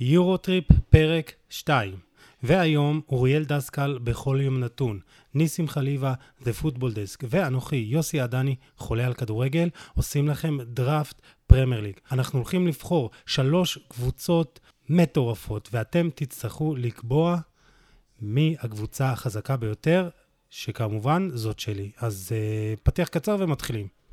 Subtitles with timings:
[0.00, 1.96] יורוטריפ פרק 2
[2.42, 5.00] והיום אוריאל דסקל בכל יום נתון,
[5.34, 11.80] ניסים חליבה, The Football Desk ואנוכי יוסי עדני, חולה על כדורגל, עושים לכם דראפט פרמייר
[11.80, 11.96] ליג.
[12.12, 17.38] אנחנו הולכים לבחור שלוש קבוצות מטורפות ואתם תצטרכו לקבוע
[18.20, 20.08] מי הקבוצה החזקה ביותר,
[20.50, 21.90] שכמובן זאת שלי.
[21.98, 24.03] אז uh, פתיח קצר ומתחילים.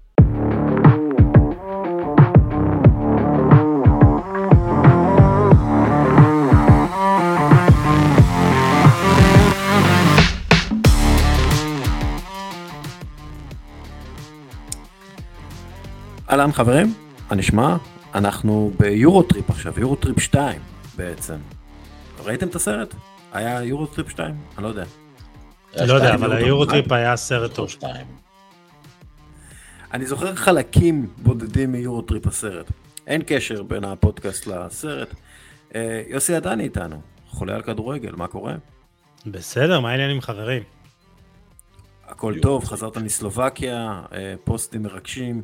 [16.31, 16.93] אהלן חברים,
[17.29, 17.77] מה נשמע?
[18.15, 20.61] אנחנו ביורוטריפ עכשיו, יורוטריפ 2
[20.95, 21.35] בעצם.
[22.23, 22.95] ראיתם את הסרט?
[23.33, 24.35] היה יורוטריפ 2?
[24.57, 24.83] אני לא יודע.
[25.87, 27.69] לא יודע, אבל היורוטריפ היה סרט טוב.
[29.93, 32.71] אני זוכר חלקים בודדים מיורוטריפ הסרט.
[33.07, 35.13] אין קשר בין הפודקאסט לסרט.
[35.75, 38.55] אה, יוסי עדני איתנו, חולה על כדורגל, מה קורה?
[39.25, 40.63] בסדר, מה העניינים חברים?
[42.07, 45.41] הכל טוב, חזרת מסלובקיה, אה, פוסטים מרגשים.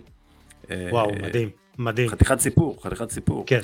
[0.69, 2.09] וואו, אה, מדהים, מדהים.
[2.09, 3.43] חתיכת סיפור, חתיכת סיפור.
[3.47, 3.59] כן.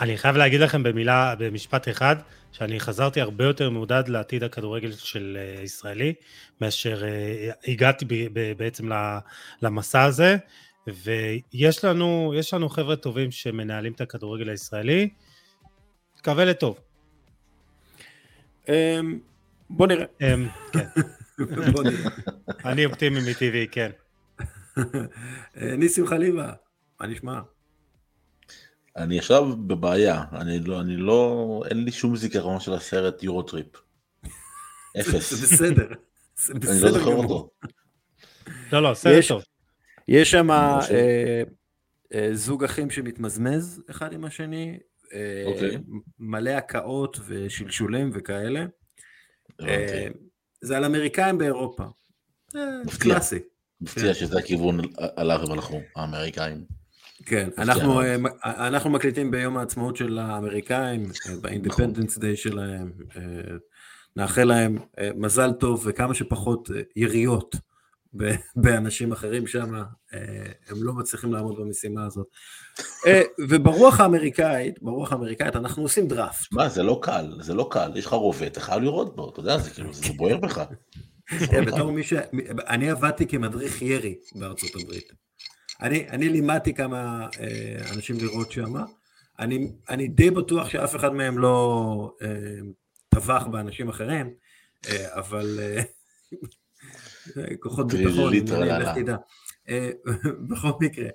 [0.00, 2.16] אני חייב להגיד לכם במילה, במשפט אחד,
[2.52, 6.14] שאני חזרתי הרבה יותר מעודד לעתיד הכדורגל של אה, ישראלי,
[6.60, 8.04] מאשר אה, הגעתי
[8.56, 8.90] בעצם
[9.62, 10.36] למסע הזה,
[10.86, 15.08] ויש לנו, יש לנו חבר'ה טובים שמנהלים את הכדורגל הישראלי,
[16.18, 16.80] מקווה לטוב.
[18.68, 19.18] אמ,
[19.70, 20.06] בוא נראה.
[20.20, 20.86] אמ, כן.
[22.70, 23.90] אני אופטימי מטבעי, כן.
[25.78, 26.52] ניסים חליבה,
[27.00, 27.40] מה נשמע?
[28.96, 33.66] אני עכשיו בבעיה, אני לא, אני לא, אין לי שום זיכרון של הסרט יורוטריפ.
[35.00, 35.34] אפס.
[35.34, 35.86] זה בסדר.
[36.50, 37.50] אני לא זוכר אותו.
[38.72, 39.42] לא, לא, סרט טוב.
[40.08, 40.78] יש שם אה,
[42.14, 44.78] אה, זוג אחים שמתמזמז אחד עם השני,
[45.12, 45.78] אה, אוקיי.
[46.18, 48.64] מלא הקאות ושלשולים וכאלה.
[50.60, 51.84] זה על אמריקאים באירופה.
[53.02, 53.38] קלאסי.
[53.80, 54.80] מפתיע שזה הכיוון
[55.16, 56.64] עליו הם הלכו, האמריקאים.
[57.26, 63.22] כן, אנחנו, אה, אנחנו מקליטים ביום העצמאות של האמריקאים, אה, ב Independence Day שלהם, אה,
[64.16, 64.78] נאחל להם
[65.16, 67.56] מזל טוב וכמה שפחות יריות
[68.56, 69.74] באנשים אחרים שם,
[70.68, 72.26] הם לא מצליחים לעמוד במשימה הזאת.
[73.48, 76.52] וברוח האמריקאית, ברוח האמריקאית אנחנו עושים דראפט.
[76.52, 79.40] מה, זה לא קל, זה לא קל, יש לך רובה, אתה חייב לראות בו, אתה
[79.40, 80.64] יודע, זה כאילו, זה בוער בך.
[81.50, 82.12] כן, בתור מי ש...
[82.68, 85.12] אני עבדתי כמדריך ירי בארצות הברית.
[85.80, 88.74] אני, אני לימדתי כמה אה, אנשים לראות שם.
[89.38, 92.28] אני, אני די בטוח שאף אחד מהם לא אה,
[93.08, 94.34] טבח באנשים אחרים,
[94.88, 95.82] אה, אבל אה,
[97.60, 98.32] כוחות ביטחון,
[98.78, 99.16] לך תדע.
[99.68, 99.90] אה,
[100.48, 101.08] בכל מקרה,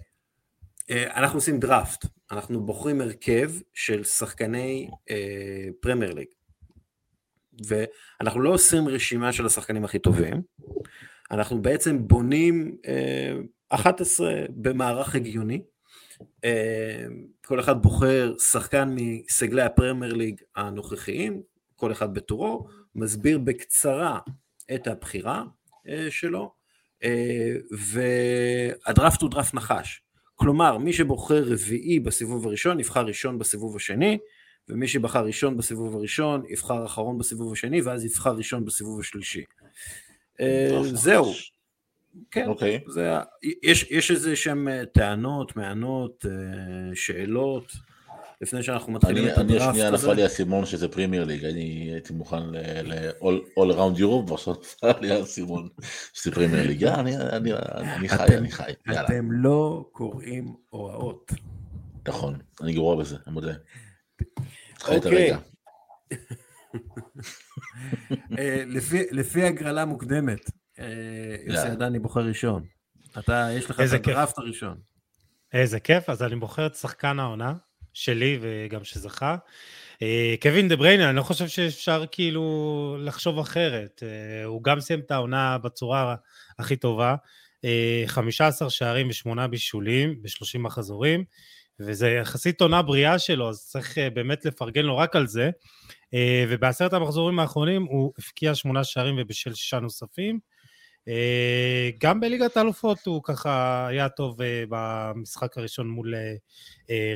[0.89, 6.27] אה, אנחנו עושים דראפט, אנחנו בוחרים הרכב של שחקני אה, פרמייר ליג.
[7.67, 10.41] ואנחנו לא עושים רשימה של השחקנים הכי טובים,
[11.31, 13.35] אנחנו בעצם בונים אה,
[13.69, 15.61] 11 במערך הגיוני,
[16.43, 17.05] אה,
[17.45, 21.41] כל אחד בוחר שחקן מסגלי הפרמייר ליג הנוכחיים,
[21.75, 24.19] כל אחד בתורו, מסביר בקצרה
[24.73, 25.43] את הבחירה
[25.89, 26.53] אה, שלו,
[27.03, 30.01] אה, והדראפט הוא דראפט נחש.
[30.35, 34.17] כלומר, מי שבוחר רביעי בסיבוב הראשון, נבחר ראשון בסיבוב השני,
[34.69, 39.43] ומי שבחר ראשון בסיבוב הראשון, יבחר אחרון בסיבוב השני, ואז יבחר ראשון בסיבוב השלישי.
[40.41, 41.33] אה, זהו.
[42.31, 42.79] כן, אוקיי.
[42.87, 43.13] זה,
[43.63, 47.71] יש, יש איזה שהם אה, טענות, מענות, אה, שאלות,
[48.41, 49.69] לפני שאנחנו מתחילים אני, את הדראפט הזה.
[49.69, 54.53] אני השנייה נפל לי האסימון שזה פרימייר ליג, אני הייתי מוכן ל-all around Europe, ועכשיו
[54.63, 55.69] נפל לי האסימון
[56.13, 56.83] שזה פרימייר ליג.
[56.83, 59.05] אני, אני, אני חי, אני חי, יאללה.
[59.05, 61.31] אתם לא קוראים הוראות.
[62.07, 63.53] נכון, אני גרוע בזה, אני מודה.
[64.87, 65.31] אוקיי.
[68.39, 68.63] אה,
[69.11, 70.85] לפי הגרלה מוקדמת, אה,
[71.45, 72.63] יוסי עדני בוחר ראשון.
[73.19, 74.77] אתה, יש לך את הדראפט הראשון.
[75.53, 77.53] איזה כיף, אז אני בוחר את שחקן העונה,
[77.93, 79.35] שלי וגם שזכה.
[80.01, 84.03] אה, קווין דה בריינה, אני לא חושב שאפשר כאילו לחשוב אחרת.
[84.45, 86.15] הוא גם סיים את העונה בצורה
[86.59, 87.15] הכי טובה.
[88.05, 91.23] 15 שערים ושמונה בישולים ב-30 מחזורים.
[91.79, 95.49] וזה יחסית עונה בריאה שלו, אז צריך אה, באמת לפרגן לו רק על זה.
[96.13, 100.39] אה, ובעשרת המחזורים האחרונים הוא הפקיע שמונה שערים ובשל שישה נוספים.
[101.07, 104.37] אה, גם בליגת האלופות הוא ככה היה טוב
[104.69, 106.13] במשחק הראשון מול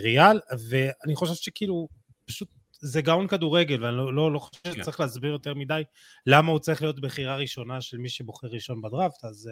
[0.01, 0.39] ריאל,
[0.69, 1.87] ואני חושב שכאילו,
[2.25, 2.47] פשוט
[2.79, 4.73] זה גאון כדורגל, ואני לא, לא, לא חושב כן.
[4.73, 5.83] שצריך להסביר יותר מדי
[6.27, 9.49] למה הוא צריך להיות בחירה ראשונה של מי שבוחר ראשון בדראפט, אז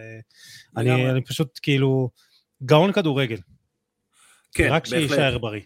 [0.77, 2.09] אני, אני פשוט כאילו,
[2.65, 3.37] גאון כדורגל.
[4.53, 5.61] כן, רק שיישאר בריא.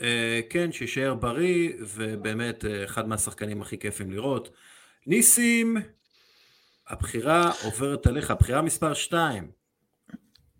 [0.00, 4.50] אה, כן, שישאר בריא, ובאמת אה, אחד מהשחקנים הכי כיפים לראות.
[5.06, 5.76] ניסים,
[6.88, 9.50] הבחירה עוברת עליך, הבחירה מספר 2.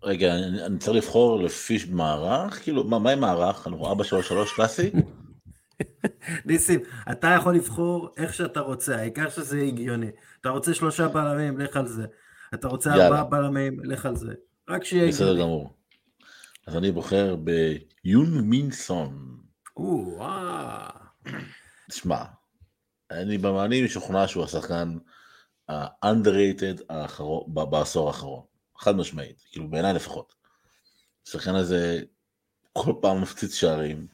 [0.03, 2.63] רגע, אני, אני צריך לבחור לפי מערך?
[2.63, 3.67] כאילו, מה, מה עם מערך?
[3.67, 4.91] אנחנו 433 קלאסי?
[6.45, 6.79] ניסים,
[7.11, 10.09] אתה יכול לבחור איך שאתה רוצה, העיקר שזה הגיוני.
[10.41, 12.05] אתה רוצה שלושה בלמים, לך על זה.
[12.53, 12.93] אתה רוצה.
[12.93, 14.33] ארבעה בלמים, לך על זה.
[14.69, 15.43] רק שיהיה בסדר הגיוני.
[15.43, 15.73] גמור.
[16.67, 19.37] אז אני בוחר ביון מין סון.
[20.21, 20.89] אה.
[21.89, 22.23] תשמע,
[23.11, 24.97] אני אני משוכנע שהוא השחקן
[25.69, 26.93] ה-underrated
[27.55, 28.43] בעשור האחרון.
[28.77, 30.35] חד משמעית, כאילו בעיניי לפחות.
[31.27, 32.01] השחקן הזה
[32.73, 34.07] כל פעם מפציץ שערים,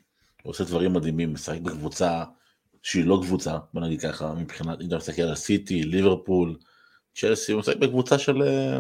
[0.44, 2.24] הוא עושה דברים מדהימים, משחק בקבוצה
[2.84, 6.58] שהיא לא קבוצה, בוא נגיד ככה, מבחינת, אם אתה מסתכל על סיטי, ליברפול,
[7.16, 8.80] צ'לסי, הוא משחק בקבוצה של, אה,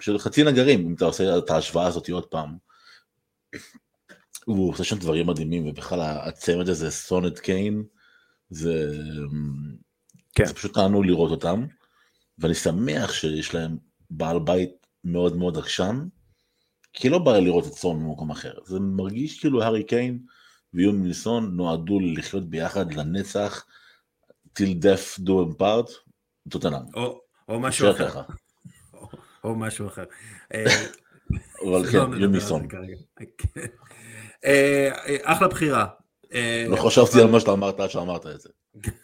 [0.00, 2.56] של חצי נגרים, אם אתה עושה את ההשוואה הזאת עוד פעם.
[4.44, 7.84] הוא עושה שם דברים מדהימים, ובכלל הצמד הזה, סונט קיין,
[8.50, 8.98] זה,
[10.34, 10.46] כן.
[10.46, 11.66] זה פשוט תענוג לראות אותם,
[12.38, 13.76] ואני שמח שיש להם
[14.10, 16.06] בעל בית מאוד מאוד עקשן,
[16.92, 20.18] כי לא בא לראות את סון במקום אחר, זה מרגיש כאילו הארי קיין
[20.74, 23.64] ויון מילסון נועדו לחיות ביחד לנצח,
[24.58, 25.92] till death do them part,
[26.48, 26.82] טוטנאם.
[26.94, 28.22] או, או משהו אחר.
[29.46, 30.04] או, משהו אחר.
[30.54, 30.64] אה,
[31.62, 31.98] אבל לא כן.
[33.54, 33.60] כן.
[34.44, 35.86] אה, אה, אחלה בחירה.
[36.68, 38.48] לא חשבתי על מה שאתה אמרת עד שאמרת את זה.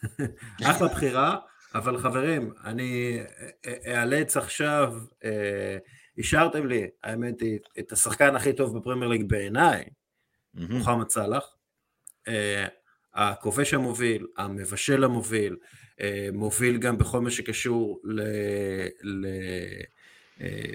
[0.71, 1.37] אחלה בחירה,
[1.75, 3.21] אבל חברים, אני
[3.87, 4.95] איאלץ עכשיו,
[6.19, 9.85] השארתם לי, האמת היא, את השחקן הכי טוב בפרמייר ליג בעיניי.
[10.55, 11.45] מוחמד סאלח,
[13.15, 15.57] הכובש המוביל, המבשל המוביל,
[16.33, 18.21] מוביל גם בכל מה שקשור ל...
[20.43, 20.73] אה,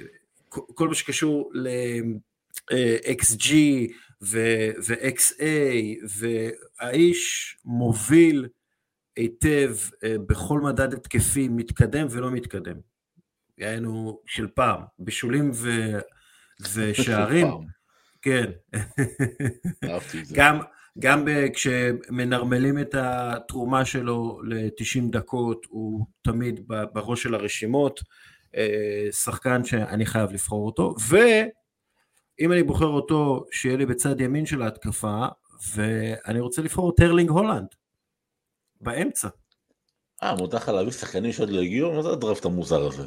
[0.49, 3.53] כל מה שקשור ל-XG
[4.21, 5.43] ו-XA,
[6.17, 8.47] והאיש מוביל
[9.15, 12.75] היטב אה, בכל מדד התקפי, מתקדם ולא מתקדם.
[13.57, 15.69] יענו של פעם, בישולים ו...
[16.73, 17.47] ושערים,
[18.21, 18.51] כן.
[20.33, 20.59] גם,
[20.99, 28.05] גם כשמנרמלים את התרומה שלו ל-90 דקות, הוא תמיד בראש של הרשימות, אה,
[29.11, 35.25] שחקן שאני חייב לבחור אותו, ואם אני בוחר אותו, שיהיה לי בצד ימין של ההתקפה,
[35.75, 37.67] ואני רוצה לבחור את הרלינג הולנד,
[38.81, 39.27] באמצע.
[40.23, 41.93] אה, מותר לך להביא שחקנים שעוד לא הגיעו?
[41.93, 43.03] מה זה הדראפט המוזר הזה?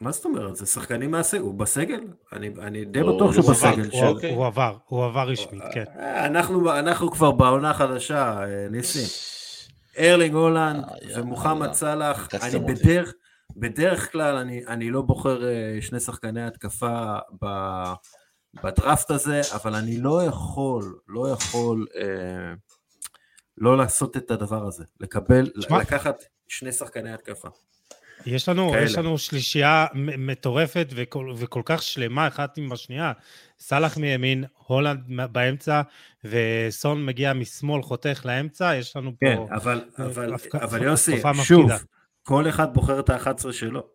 [0.00, 0.56] מה זאת אומרת?
[0.56, 2.00] זה שחקנים מהסגל, הוא בסגל?
[2.32, 3.90] אני, אני די הוא- בטוח הוא שהוא עבר, בסגל.
[3.90, 4.06] הוא- של...
[4.06, 4.34] אוקיי.
[4.34, 5.84] הוא עבר, הוא עבר רשמית, כן.
[5.98, 9.06] אה, אנחנו, אנחנו כבר בעונה החדשה, אה, ניסים.
[9.98, 11.72] ארלינג הולנד אה, ומוחמד.
[11.72, 12.58] סאלח, אני.
[12.58, 13.12] בדרך,
[13.56, 17.92] בדרך כלל אני, אני לא בוחר אה, שני שחקני התקפה ב-
[18.64, 22.54] בדראפט הזה, אבל אני לא יכול, לא יכול אה,
[23.58, 25.78] לא לעשות את הדבר הזה, לקבל, תשמע.
[25.80, 27.48] לקחת שני שחקני התקפה.
[28.26, 28.82] יש לנו, כאלה.
[28.84, 29.86] יש לנו שלישייה
[30.18, 33.12] מטורפת וכל, וכל כך שלמה אחת עם השנייה.
[33.58, 35.00] סאלח מימין, הולנד
[35.32, 35.82] באמצע,
[36.24, 39.16] וסון מגיע משמאל, חותך לאמצע, יש לנו פה...
[39.20, 41.30] כן, אבל, אה, אבל, הפק- אבל יוסי, שוב,
[41.66, 41.78] מפחידה.
[42.22, 43.88] כל אחד בוחר את ה-11 שלו.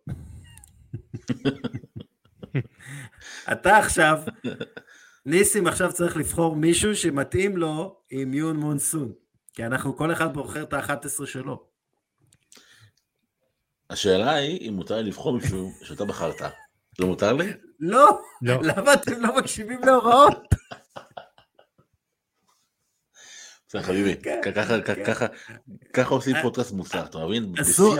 [3.51, 4.19] אתה עכשיו,
[5.25, 9.13] ניסים עכשיו צריך לבחור מישהו שמתאים לו עם יון מונסון,
[9.53, 11.67] כי אנחנו, כל אחד בוחר את ה-11 שלו.
[13.89, 16.41] השאלה היא אם מותר לי לבחור מישהו שאתה בחרת.
[16.99, 17.53] לא מותר לי?
[17.79, 18.55] לא, לא.
[18.63, 20.37] למה אתם לא מקשיבים להוראות?
[23.67, 25.03] בסדר חביבי, כן, ככה- כן.
[25.05, 25.25] ככה-
[25.93, 27.53] ככה עושים פודקאסט מוסר, אתה מבין?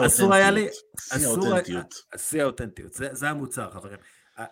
[0.05, 0.67] אסור- היה לי-
[1.12, 1.93] אסור- האותנטיות.
[2.17, 3.97] שיא האותנטיות, זה, זה המוצר, חברים.
[4.39, 4.45] אה,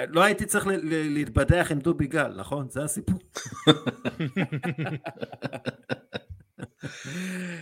[0.00, 2.66] אה, לא הייתי צריך ל- ל- להתבדח עם דובי גל, נכון?
[2.70, 3.18] זה הסיפור.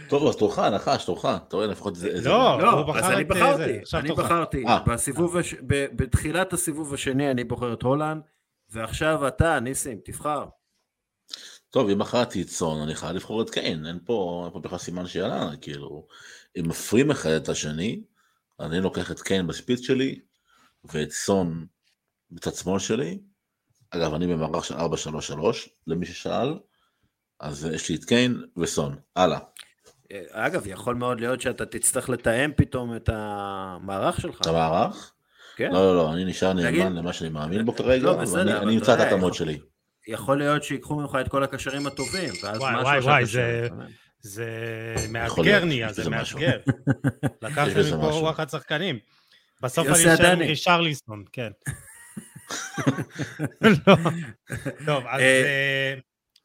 [0.08, 1.24] טוב, אז תורך, נחש, תורך.
[1.24, 2.20] אתה רואה לפחות זה...
[2.22, 4.12] זה- לא, לא, אז אני אה, בחרתי, אני.
[4.12, 4.78] בחרתי, אה.
[5.96, 8.22] בתחילת הסיבוב השני אני בוחר את הולנד,
[8.70, 10.44] ועכשיו אתה, ניסים, תבחר.
[11.72, 15.06] טוב, אם בחרתי את סון, אני חייב לבחור את קיין, אין פה פה בכלל סימן
[15.06, 16.06] שאלה, כאילו,
[16.56, 18.02] אם מפרים אחד את השני,
[18.60, 20.20] אני לוקח את קיין בספיץ שלי,
[20.84, 21.66] ואת סון
[22.30, 23.18] בצד שמאל שלי.
[23.90, 24.78] אגב, אני במערך של 4-3-3,
[25.86, 26.54] למי ששאל,
[27.40, 28.96] אז יש לי את קיין וסון.
[29.16, 29.38] הלאה.
[30.12, 34.40] אה, אגב, יכול מאוד להיות שאתה תצטרך לתאם פתאום את המערך שלך.
[34.40, 35.12] את המערך?
[35.56, 38.76] כן, לא, לא, לא, אני נשאר נאמן למה שאני מאמין בו כרגע, לא, בסדר, אני-
[38.76, 39.58] אמצא את ההתאמות שלי.
[40.08, 43.32] יכול להיות שיקחו ממך את כל הקשרים הטובים, ואז וואי, משהו וואי, וואי, קשה.
[43.32, 43.68] זה-
[44.20, 44.46] זה
[45.10, 46.10] מאתגר נהיה, זה.
[46.10, 46.58] מאתגר.
[47.42, 48.06] לקחתם בזה מפה.
[48.06, 48.98] וואחד שחקנים.
[49.62, 50.38] בסוף אני אשאר עם.
[50.38, 51.50] רישרליסון, כן.
[53.86, 53.96] לא.
[54.86, 55.94] טוב, אז אה, אה,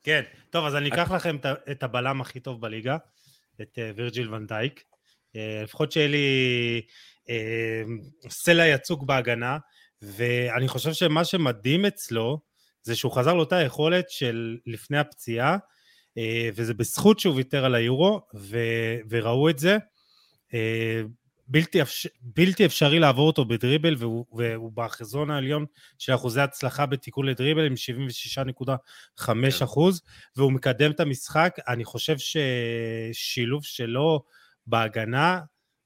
[0.03, 1.37] כן, טוב, אז אני אקח לכם
[1.71, 2.97] את הבלם הכי טוב בליגה,
[3.61, 4.83] את אה, וירג'יל ונדייק.
[5.63, 6.81] לפחות שיהיה לי
[8.29, 9.57] סלע יצוק בהגנה,
[10.01, 12.39] ואני חושב שמה שמדהים אצלו,
[12.87, 15.57] זה שהוא חזר לאותה יכולת של לפני הפציעה,
[16.55, 18.57] וזה בזכות שהוא ויתר על היורו, ו,
[19.09, 19.77] וראו את זה.
[21.47, 25.65] בלתי, אפשר, בלתי אפשרי לעבור אותו בדריבל, והוא, והוא בחזון העליון
[25.97, 27.73] של אחוזי הצלחה בתיקון לדריבל עם
[29.17, 29.63] 76.5 כן.
[29.63, 30.01] אחוז,
[30.35, 31.55] והוא מקדם את המשחק.
[31.67, 34.23] אני חושב ששילוב שלו
[34.67, 35.41] בהגנה,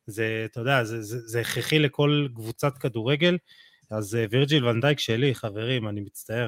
[0.07, 3.37] זה, אתה יודע, זה, זה, זה הכרחי לכל קבוצת כדורגל.
[3.91, 6.47] אז אה, וירג'יל ונדייק שלי, חברים, אני מצטער.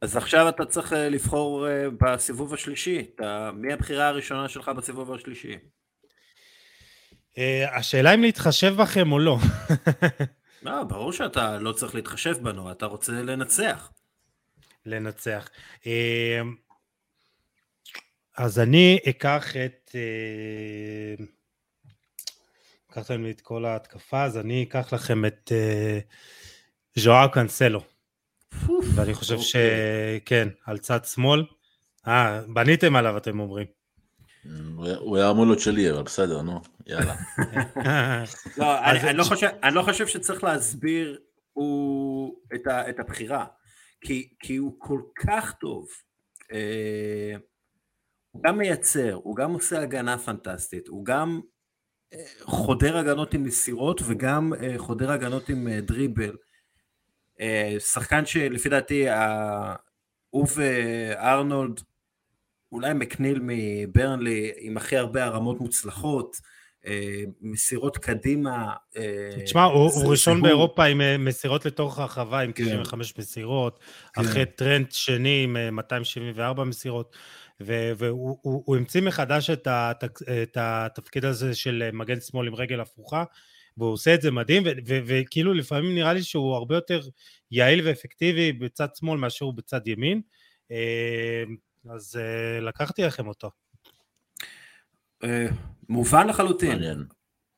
[0.00, 3.06] אז עכשיו אתה צריך אה, לבחור אה, בסיבוב השלישי.
[3.14, 5.58] אתה, מי הבחירה הראשונה שלך בסיבוב השלישי?
[7.38, 9.36] אה, השאלה אם להתחשב בכם או לא.
[10.62, 13.90] לא, ברור שאתה לא צריך להתחשב בנו, אתה רוצה לנצח.
[14.86, 15.48] לנצח.
[18.36, 19.96] אז אני אקח את...
[22.90, 25.52] לקחתם לי את כל ההתקפה, אז אני אקח לכם את
[26.98, 27.95] ז'ואר קאנסלו.
[28.94, 30.20] ואני חושב אוקיי.
[30.20, 31.44] שכן, על צד שמאל.
[32.06, 33.66] אה, בניתם עליו אתם אומרים.
[34.98, 37.14] הוא היה אמור להיות שלי, אבל בסדר, נו, יאללה.
[38.58, 39.24] לא, אני לא,
[39.72, 41.18] לא חושב שצריך להסביר
[42.90, 43.46] את הבחירה,
[44.40, 45.86] כי הוא כל כך טוב.
[46.52, 47.36] אה,
[48.30, 51.40] הוא גם מייצר, הוא גם עושה הגנה פנטסטית, הוא גם
[52.14, 56.36] אה, חודר הגנות עם מסירות וגם אה, חודר הגנות עם דריבל.
[57.78, 59.06] שחקן שלפי דעתי,
[60.30, 61.80] הוא וארנולד
[62.72, 66.36] אולי מקניל מברנלי עם הכי הרבה הרמות מוצלחות,
[66.86, 68.72] אה, מסירות קדימה.
[68.96, 72.64] אה, תשמע, הוא, הוא ראשון באירופה עם אה, מסירות לתוך הרחבה, עם כן.
[72.64, 73.78] 95 מסירות,
[74.14, 74.20] כן.
[74.20, 77.16] אחרי טרנד שני עם 274 מסירות,
[77.60, 80.04] והוא המציא מחדש את, הת,
[80.42, 83.24] את התפקיד הזה של מגן שמאל עם רגל הפוכה,
[83.76, 87.00] והוא עושה את זה מדהים, וכאילו לפעמים נראה לי שהוא הרבה יותר
[87.50, 90.20] יעיל ואפקטיבי בצד שמאל מאשר הוא בצד ימין.
[91.90, 93.50] אז אה, לקחתי לכם אותו.
[95.24, 95.26] אה,
[95.88, 96.72] מובן לחלוטין.
[96.72, 97.04] מעניין.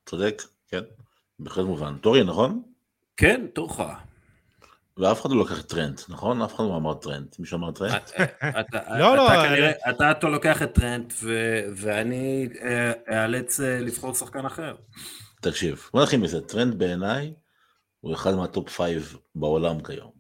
[0.07, 0.81] צודק, כן.
[1.39, 1.97] בהחלט מובן.
[2.01, 2.63] תורי, נכון?
[3.17, 3.81] כן, תורך.
[4.97, 6.43] ואף אחד לא לקח טרנט, נכון?
[6.43, 7.37] אף אחד לא אמר טרנד.
[7.39, 8.03] מישהו אמר טרנד?
[8.99, 9.29] לא, לא.
[9.91, 11.13] אתה אתה לוקח את טרנט,
[11.77, 12.49] ואני
[13.13, 14.75] אאלץ לבחור שחקן אחר.
[15.43, 16.41] תקשיב, בוא נתחיל מזה.
[16.41, 17.35] טרנט בעיניי
[18.01, 20.13] הוא אחד מה top five בעולם כיום.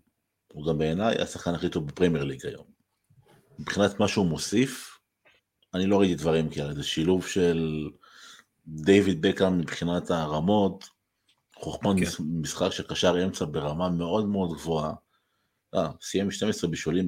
[0.52, 2.66] הוא גם בעיניי השחקן הכי טוב בפרמייר ליג היום.
[3.58, 4.98] מבחינת מה שהוא מוסיף,
[5.74, 7.88] אני לא ראיתי דברים כאלה, זה שילוב של
[8.66, 10.84] דיוויד בקאם מבחינת הרמות,
[11.56, 12.16] חוכמת okay.
[12.16, 12.24] כן.
[12.40, 14.92] משחק של קשר אמצע ברמה מאוד מאוד גבוהה.
[15.74, 17.06] אה, סיים 12 בישולים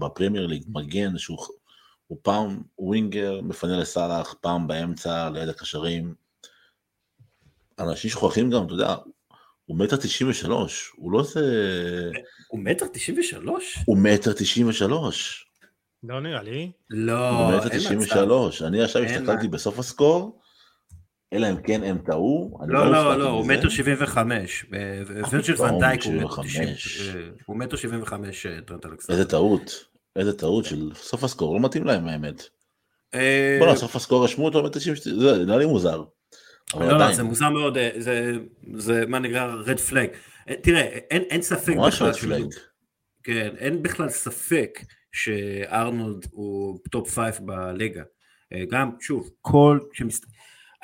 [0.00, 1.38] בפרמייר ליג, מגן שהוא
[2.06, 6.14] הוא פעם ווינגר, מפנה לסאלח, פעם באמצע ליד הקשרים.
[7.78, 8.94] אנשים שוכחים גם, אתה יודע,
[9.64, 11.42] הוא מטר תשעים ושלוש, הוא לא זה...
[12.48, 13.78] הוא מטר תשעים ושלוש?
[13.86, 15.48] הוא מטר תשעים ושלוש.
[16.02, 16.70] לא נראה לי.
[16.90, 17.68] לא, אין מצב.
[17.68, 20.40] 93, אני עכשיו הסתכלתי בסוף הסקור,
[21.32, 22.58] אלא אם כן הם טעו.
[22.68, 24.66] לא, לא, לא, הוא מטר שבעים וחמש.
[24.70, 26.00] וירג'יל ונדייק
[27.46, 29.18] הוא מטר שבעים וחמש, טרנט אלכסנדר.
[29.18, 29.84] איזה טעות,
[30.16, 32.42] איזה טעות של סוף הסקור, לא מתאים להם האמת.
[33.14, 36.04] אה, בוא'נה, סוף הסקור רשמו אותו מטר שבעים, זה נראה לי מוזר.
[36.74, 37.90] לא, לא, זה מוזר מאוד, אה,
[38.74, 40.08] זה מה נקרא red flag.
[40.48, 41.72] אה, תראה, אין ספק.
[41.76, 42.44] ממש red flag.
[43.22, 44.78] כן, אין בכלל ספק
[45.12, 48.02] שארנולד הוא top five בליגה.
[48.52, 49.78] אה, גם, שוב, כל...
[49.92, 50.24] שמסת...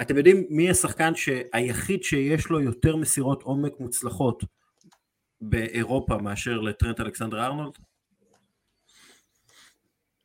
[0.01, 1.13] אתם יודעים מי השחקן
[1.53, 4.45] היחיד שיש לו יותר מסירות עומק מוצלחות
[5.41, 7.79] באירופה מאשר לטרנט אלכסנדר ארנולד?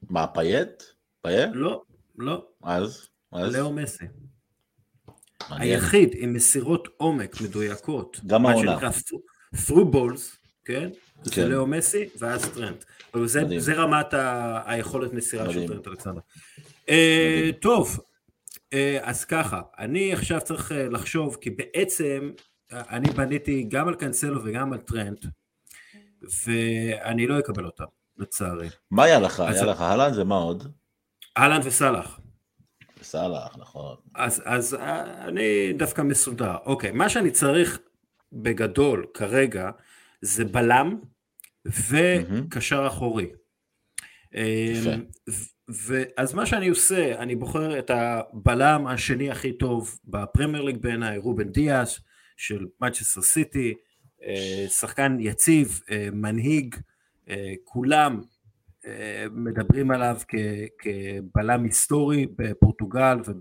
[0.09, 0.83] מה, פאייט?
[1.21, 1.49] פאייט?
[1.53, 1.83] לא,
[2.17, 2.47] לא.
[2.63, 3.09] אז?
[3.31, 3.55] אז?
[3.55, 4.05] לאו מסי.
[5.49, 8.19] היחיד עם מסירות עומק מדויקות.
[8.27, 8.75] גם העונה.
[8.75, 9.19] מה שנקרא
[9.55, 10.89] through balls, כן?
[11.23, 11.47] זה כן.
[11.47, 12.85] לאו מסי ואז טרנט.
[13.25, 15.53] זה, זה רמת ה, היכולת מסירה.
[15.53, 16.21] של טרנט אלכסנדר.
[17.61, 17.99] טוב,
[18.55, 22.31] אה, אז ככה, אני עכשיו צריך אה, לחשוב, כי בעצם
[22.71, 25.25] אה, אני בניתי גם על קאנסלו וגם על טרנט,
[26.45, 27.83] ואני לא אקבל אותם,
[28.17, 28.69] לצערי.
[28.91, 29.39] מה היה לך?
[29.39, 30.67] היה לך אהלן ומה עוד?
[31.37, 32.19] אהלן וסאלח.
[33.01, 33.95] וסאלח, נכון.
[34.15, 34.73] אז, אז
[35.27, 36.55] אני דווקא מסודר.
[36.65, 37.79] אוקיי, מה שאני צריך
[38.33, 39.71] בגדול כרגע
[40.21, 40.99] זה בלם
[41.65, 43.27] וקשר אחורי.
[44.35, 45.03] אמ,
[46.17, 51.49] אז מה שאני עושה, אני בוחר את הבלם השני הכי טוב בפרמייר ליג בעיניי, רובן
[51.49, 51.99] דיאס
[52.37, 53.73] של מצ'סטר סיטי,
[54.23, 56.75] אה, שחקן יציב, אה, מנהיג,
[57.29, 58.21] אה, כולם
[59.31, 60.17] מדברים עליו
[60.79, 63.39] כבלם היסטורי בפורטוגל וב,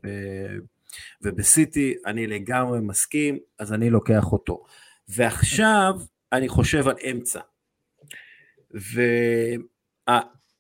[1.23, 4.65] ובסיטי, אני לגמרי מסכים, אז אני לוקח אותו.
[5.09, 5.95] ועכשיו
[6.33, 7.41] אני חושב על אמצע.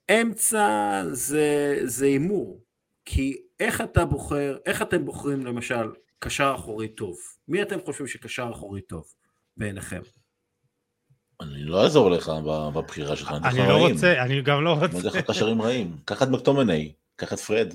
[0.08, 1.02] והאמצע
[1.84, 2.60] זה הימור,
[3.04, 7.18] כי איך אתה בוחר, איך אתם בוחרים למשל קשר אחורי טוב?
[7.48, 9.04] מי אתם חושבים שקשר אחורי טוב
[9.56, 10.00] בעיניכם?
[11.68, 12.32] אני לא אעזור לך
[12.74, 14.86] בבחירה שלך, אני אני לא רוצה, אני גם לא רוצה.
[14.86, 17.74] אני יודע לך קשרים רעים, קח את מקטומני, קח את פרד.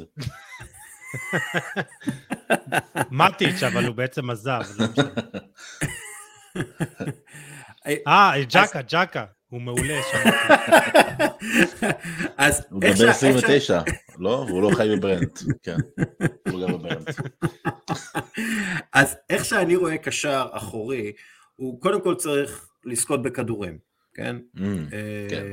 [3.11, 4.61] מטיץ', אבל הוא בעצם עזב.
[4.77, 4.85] לא
[8.07, 9.25] אה, ג'קה, ג'קה.
[9.49, 9.99] הוא מעולה,
[12.37, 13.81] אז הוא גם בן 29,
[14.19, 14.45] לא?
[14.47, 15.77] והוא לא חי בברנט, כן.
[16.49, 17.09] הוא גם בברנט.
[18.93, 21.11] אז איך שאני רואה קשר אחורי,
[21.55, 23.77] הוא קודם כל צריך לזכות בכדורים,
[24.13, 24.35] כן?
[24.57, 24.61] Mm,
[24.93, 25.45] אה, כן.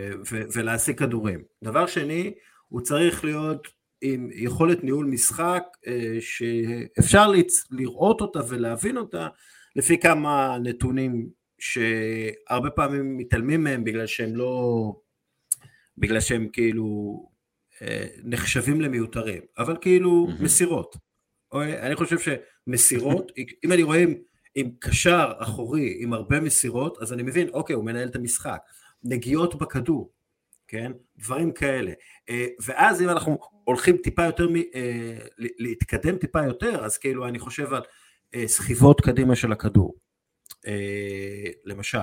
[0.55, 1.43] ולהשיג כדורים.
[1.65, 2.35] דבר שני,
[2.69, 3.69] הוא צריך להיות
[4.01, 7.31] עם יכולת ניהול משחק אה, שאפשר
[7.71, 9.29] לראות אותה ולהבין אותה
[9.77, 14.93] לפי כמה נתונים שהרבה פעמים מתעלמים מהם בגלל שהם לא,
[15.99, 17.21] בגלל שהם כאילו
[17.83, 20.43] אה, נחשבים למיותרים, אבל כאילו mm-hmm.
[20.43, 20.97] מסירות.
[21.55, 23.33] אני חושב שמסירות,
[23.65, 24.05] אם אני רואה
[24.55, 28.59] עם, קשר אחורי עם הרבה מסירות, אז אני מבין, אוקיי, הוא מנהל את המשחק.
[29.05, 30.11] נגיעות בכדור,
[30.69, 30.93] כן?
[31.19, 31.93] דברים כאלה.
[32.29, 37.73] אה, ואז אם אנחנו הולכים טיפה יותר, אה, להתקדם טיפה יותר, אז כאילו אני חושב
[37.73, 37.83] על
[38.47, 39.95] סחיבות קדימה של הכדור.
[40.67, 41.99] אה, למשל.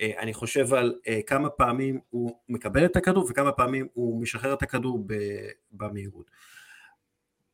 [0.00, 4.54] אה, אני חושב על אה, כמה פעמים הוא מקבל את הכדור וכמה פעמים הוא משחרר
[4.54, 5.06] את הכדור
[5.72, 6.30] במהירות.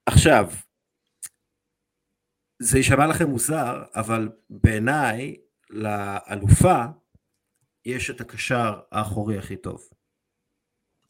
[0.07, 0.51] עכשיו,
[2.59, 5.37] זה יישמע לכם מוזר, אבל בעיניי
[5.71, 6.85] לאלופה
[7.85, 9.89] יש את הקשר האחורי הכי טוב.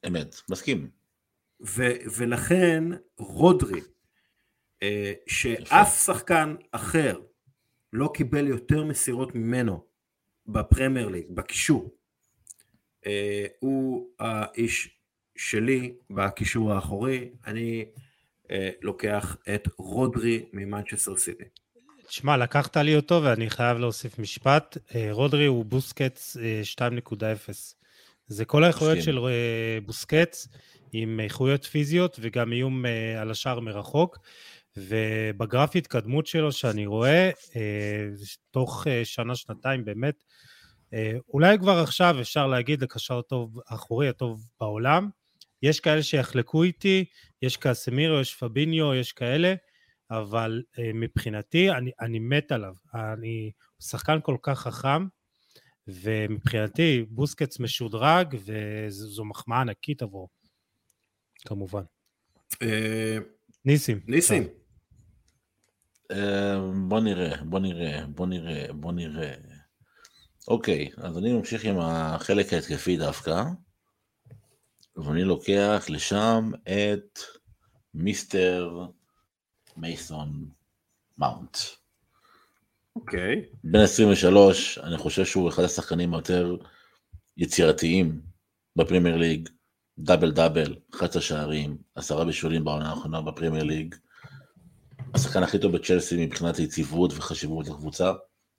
[0.07, 0.91] אמת, מסכים.
[1.67, 2.85] ו- ולכן
[3.19, 3.81] רודרי,
[5.27, 7.21] שאף שחקן אחר
[7.93, 9.85] לא קיבל יותר מסירות ממנו
[10.47, 11.95] בפרמייר ליג, בקישור.
[13.07, 14.99] אה, הוא האיש
[15.37, 18.01] שלי בקישור האחורי, אני אה,
[18.83, 21.45] לוקח את רודרי ממנצ'סטר סיטי.
[22.07, 24.79] תשמע, לקחת לי אותו ואני חייב להוסיף משפט.
[24.95, 27.75] אה, רודרי הוא בוסקץ 2.0.
[28.27, 29.19] זה כל האיכויות של
[29.87, 30.49] בוסקץ
[30.93, 32.85] עם איכויות פיזיות וגם איום
[33.21, 34.19] על השער מרחוק.
[34.77, 38.09] ובגרף התקדמות שלו שאני רואה, אה,
[38.51, 40.25] תוך אה, שנה-שנתיים באמת,
[40.95, 45.09] אה, אולי כבר עכשיו אפשר להגיד לקשר טוב, האחורי הטוב בעולם.
[45.63, 47.05] יש כאלה שיחלקו איתי,
[47.45, 49.55] יש קאסמירו, יש פביניו, יש כאלה,
[50.11, 50.63] אבל
[50.95, 52.75] מבחינתי אני, אני מת עליו.
[52.95, 55.07] אני, שחקן כל כך חכם,
[55.89, 60.29] ומבחינתי בוסקץ משודרג, וזו מחמאה ענקית עבורו,
[61.47, 61.83] כמובן.
[63.65, 64.01] ניסים.
[64.07, 64.49] ניסים.
[66.11, 69.35] אה, בוא נראה, בוא נראה, בוא נראה, בוא נראה.
[70.49, 73.45] אוקיי, אז אני ממשיך עם החלק ההתקפי דווקא,
[74.97, 77.19] ואני לוקח לשם את
[77.95, 78.87] מיסטר
[79.77, 80.49] מייסון
[81.19, 81.57] מאונט.
[82.97, 83.45] אוקיי.
[83.65, 86.57] בן 23, אני חושב שהוא אחד השחקנים היותר
[87.37, 88.21] יצירתיים
[88.77, 89.49] בפרימייר ליג,
[89.99, 93.95] double double, 11 שערים, עשרה בישולים בעונה האחרונה בפרימייר ליג.
[95.15, 98.13] השחקן הכי טוב בצ'לסי מבחינת היציבות וחשיבות לקבוצה,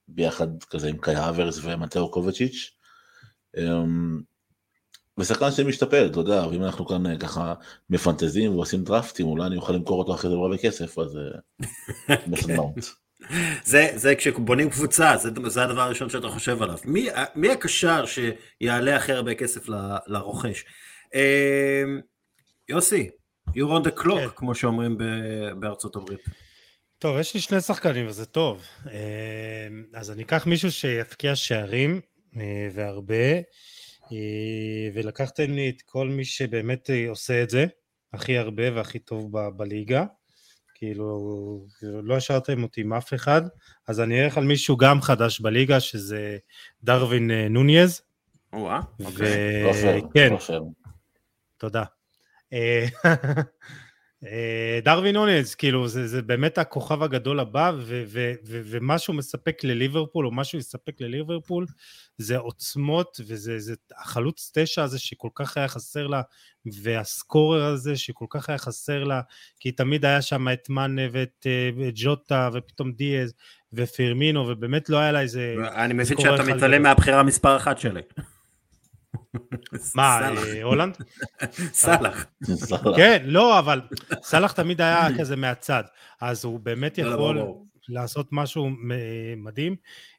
[0.08, 2.72] ביחד כזה עם קאי האברץ ומטאו קובצ'יץ'.
[5.18, 7.54] אמ, ושחקן שמשתפר, אתה יודע, ואם אנחנו כאן אה, ככה
[7.90, 11.18] מפנטזים ועושים דרפטים, אולי אני אוכל למכור אותו אחרי זה בהרבה כסף, אז.
[12.10, 12.16] אה,
[13.64, 16.78] זה, זה כשבונים קבוצה, זה, זה הדבר הראשון שאתה חושב עליו.
[16.86, 19.74] מי, מי הקשר שיעלה הכי הרבה כסף ל,
[20.08, 20.66] לרוכש?
[21.16, 22.02] אמ,
[22.70, 23.10] יוסי,
[23.50, 24.28] you're on the clock, כן.
[24.36, 24.98] כמו שאומרים
[25.60, 26.20] בארצות הברית.
[27.00, 28.62] טוב, יש לי שני שחקנים וזה טוב.
[28.92, 32.02] אה, אז אני אקח מישהו שיפקיע שערים
[32.38, 33.42] אה, והרבה, אה,
[34.94, 37.66] ולקחתם לי את כל מי שבאמת עושה את זה,
[38.14, 40.06] הכי הרבה והכי טוב ב- בליגה.
[40.76, 43.42] כאילו, לא השארתם אותי עם אף אחד,
[43.88, 46.38] אז אני אלך על מישהו גם חדש בליגה, שזה
[46.84, 48.02] דרווין נוניז.
[48.54, 50.02] או-אה, אוקיי.
[50.14, 50.30] כן,
[51.58, 51.84] תודה.
[54.24, 59.16] אה, דרווין אונז, כאילו, זה, זה באמת הכוכב הגדול הבא, ו, ו, ו, ומה שהוא
[59.16, 61.66] מספק לליברפול, או מה שהוא יספק לליברפול,
[62.18, 66.22] זה עוצמות, וזה זה החלוץ תשע הזה שכל כך היה חסר לה,
[66.84, 69.22] והסקורר הזה שכל כך היה חסר לה,
[69.60, 73.34] כי תמיד היה שם את מאנה ואת uh, ג'וטה, ופתאום דיאז,
[73.74, 75.56] ופירמינו, ובאמת לא היה לה איזה...
[75.76, 78.02] אני מבין שאתה מתעלם מהבחירה מספר אחת שלי.
[79.96, 80.20] מה.
[80.38, 80.98] אה, הולנד?
[81.74, 82.26] סאלח.
[82.96, 83.82] כן, לא, אבל
[84.24, 85.84] סאלח תמיד היה כזה מהצד,
[86.22, 87.66] אז הוא באמת לא, לא, יכול.
[87.90, 89.76] לעשות משהו מ- מדהים,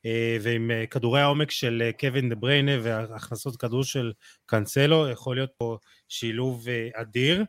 [0.06, 4.12] אה, ועם אה, כדורי העומק של אה, קווין דה בריינה והכנסות כדור של
[4.46, 5.78] קאנסלו, יכול להיות פה
[6.09, 7.44] שילוב אה, אדיר.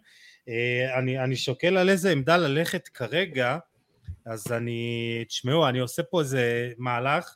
[0.50, 3.58] אה, אני, אני שוקל על איזה עמדה ללכת כרגע,
[4.26, 7.36] אז אני, תשמעו, אני עושה פה איזה מהלך,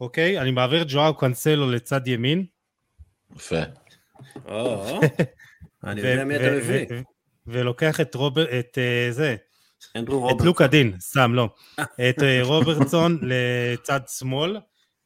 [0.00, 0.40] אוקיי?
[0.40, 2.46] אני מעביר את ג'ואר קאנסלו לצד ימין,
[3.36, 3.60] יפה.
[5.84, 6.86] אני יודע מי אתה מביא.
[7.46, 9.36] ולוקח את רוברט, את אה, זה,
[9.96, 10.36] אנדרו את.
[10.44, 11.48] לוקה דין, סתם לא.
[12.08, 14.56] את אה, רוברטסון לצד שמאל,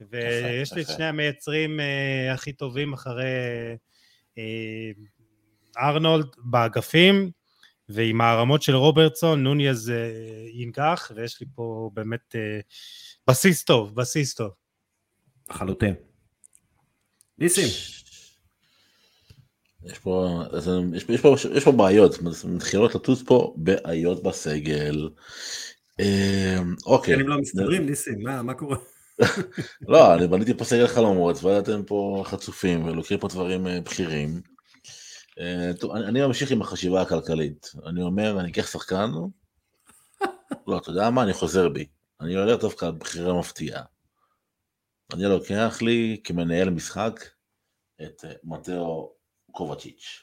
[0.01, 0.87] ויש לי את.
[0.87, 3.25] שני המייצרים אה, הכי טובים אחרי
[5.79, 7.31] ארנולד באגפים,
[7.88, 9.97] ועם הערמות של רוברטסון, נוניז אה,
[10.53, 12.35] ינגח, ויש לי פה באמת
[13.27, 14.51] בסיס טוב, בסיס טוב.
[15.51, 15.95] לחלוטין.
[17.38, 17.98] ניסים.
[19.85, 25.09] יש פה, אז יש, יש, פה, יש פה בעיות, מתחילות לטוס פה בעיות בסגל.
[26.01, 27.14] אה, אוקיי.
[27.14, 28.77] הם לא מסתדרים, ניסים, מה מה קורה?
[29.88, 34.41] לא, אני בניתי פה סגל חלומות, ואתם פה חצופים ולוקחים פה דברים אה, בכירים.
[35.41, 37.71] אה, טוב, אני, אני ממשיך עם החשיבה הכלכלית.
[37.87, 39.11] אני אומר, אני אקח שחקן,
[40.67, 41.87] לא, אתה יודע מה, אני חוזר בי.
[42.21, 43.83] אני הולך דווקא על בחירה מפתיעה.
[45.12, 47.25] אני לוקח לי כמנהל משחק
[48.03, 49.12] את אה, מתאו
[49.59, 50.23] קובצ'יץ'.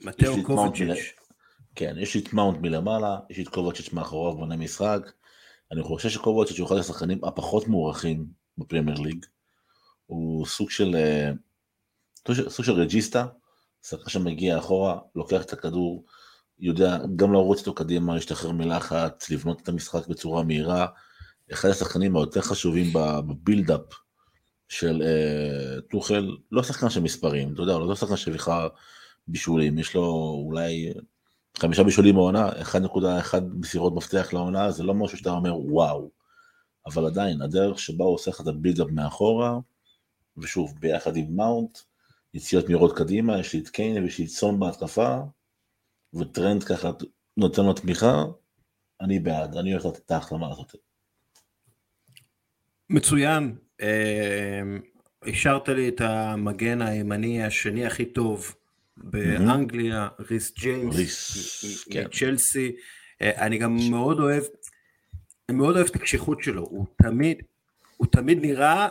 [0.00, 1.12] מתאו קובצ'יץ'.
[1.74, 5.12] כן, יש לי את מאונט מלמעלה, יש לי את קובצ'יץ' מאחוריו בונה משחק.
[5.72, 8.26] אני חושב שקובצ'יץ' הוא אחד השחקנים הפחות מוערכים
[8.58, 9.26] בפרמייר ליג.
[10.06, 11.30] הוא סוג של, אה,
[12.48, 13.26] סוג של- regista,
[13.82, 16.04] שחקן שמגיע אחורה, לוקח את הכדור,
[16.58, 20.86] יודע גם לרוץ איתו קדימה, להשתחרר מלחץ, לבנות את המשחק בצורה מהירה.
[21.52, 24.05] אחד השחקנים היותר חשובים ב build-up
[24.68, 28.52] של אה, טוחל, לא שחקן של מספרים, אתה יודע, לא שחקן של לך
[29.28, 30.02] בישולים, יש לו
[30.46, 30.92] אולי
[31.58, 36.10] חמישה בישולים בעונה, 1.1 מסירות מפתח לעונה, זה לא משהו שאתה אומר וואו,
[36.86, 39.58] אבל עדיין, הדרך שבה הוא עושה לך את ה build-up מאחורה,
[40.36, 41.78] ושוב, ביחד עם מאונט,
[42.34, 45.18] יציאות מהירות קדימה, יש לי את קיין ויש לי את סון בהתקפה,
[46.14, 46.90] וטרנט ככה
[47.36, 48.24] נותן לו תמיכה,
[49.00, 50.74] אני בעד, אני לתת את ההחלמה הזאת.
[52.90, 53.56] מצוין.
[53.82, 54.62] אה,
[55.22, 58.54] השארת לי את המגן הימני השני הכי טוב
[58.96, 62.04] באנגליה, ריס ג'יימס, כן.
[62.04, 62.72] מצ'לסי.
[63.22, 64.42] אה, אני גם מאוד אוהב,
[65.48, 67.42] אני מאוד אוהב את הקשיחות שלו, הוא תמיד,
[67.96, 68.88] הוא תמיד נראה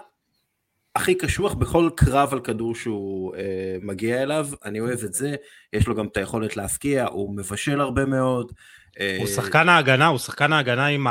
[0.95, 5.35] הכי קשוח בכל קרב על כדור שהוא אה, מגיע אליו, אני אוהב את זה,
[5.73, 8.51] יש לו גם את היכולת להפקיע, הוא מבשל הרבה מאוד.
[8.99, 11.07] אה, הוא שחקן ההגנה, הוא שחקן ההגנה עם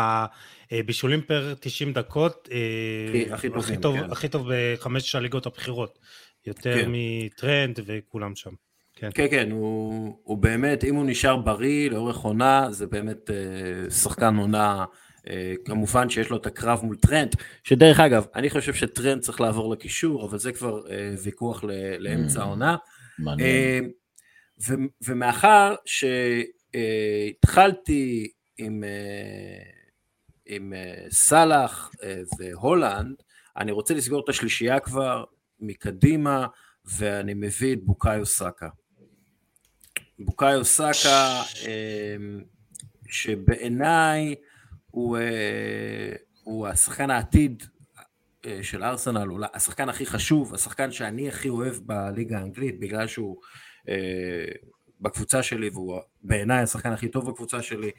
[0.79, 2.59] הבישולים פר 90 דקות, אה,
[3.09, 4.11] הכי- הכי טובים, הכי טוב- כן.
[4.11, 5.99] הכי טוב בחמש הליגות הבכירות,
[6.47, 6.91] יותר כן.
[6.93, 8.51] מטרנד וכולם שם.
[8.97, 9.09] כן.
[9.15, 13.37] כן, כן, הוא, הוא באמת, אם הוא נשאר בריא לאורך עונה, זה באמת אה,
[13.91, 14.85] שחקן עונה,
[15.31, 19.73] אה, כמובן שיש לו את הקרב מול טרנט, שדרך אגב, אני חושב שטרנט צריך לעבור
[19.73, 22.43] לקישור, אבל זה כבר אה, ויכוח ל, לאמצע Mm.
[22.43, 22.77] העונה.
[23.41, 23.79] אה,
[24.69, 24.75] ו,
[25.07, 25.75] ומאחר
[26.75, 29.84] שהתחלתי עם, אה,
[30.47, 33.17] עם אה, סאלח אה, והולנד,
[33.57, 35.25] אני רוצה לסגור את השלישייה כבר
[35.61, 36.47] מקדימה,
[36.85, 38.69] ואני מביא את בוקאיו סאקה.
[40.19, 42.17] בוקאיו סאקה, אה,
[43.09, 44.35] שבעיניי
[44.91, 46.13] הוא, אה,
[46.45, 47.63] הוא השחקן העתיד
[48.63, 53.37] של ארסנל, אולי השחקן הכי חשוב, השחקן שאני הכי אוהב בליגה האנגלית, בגלל שהוא
[55.01, 57.91] בקבוצה שלי, והוא בעיניי השחקן הכי טוב בקבוצה שלי.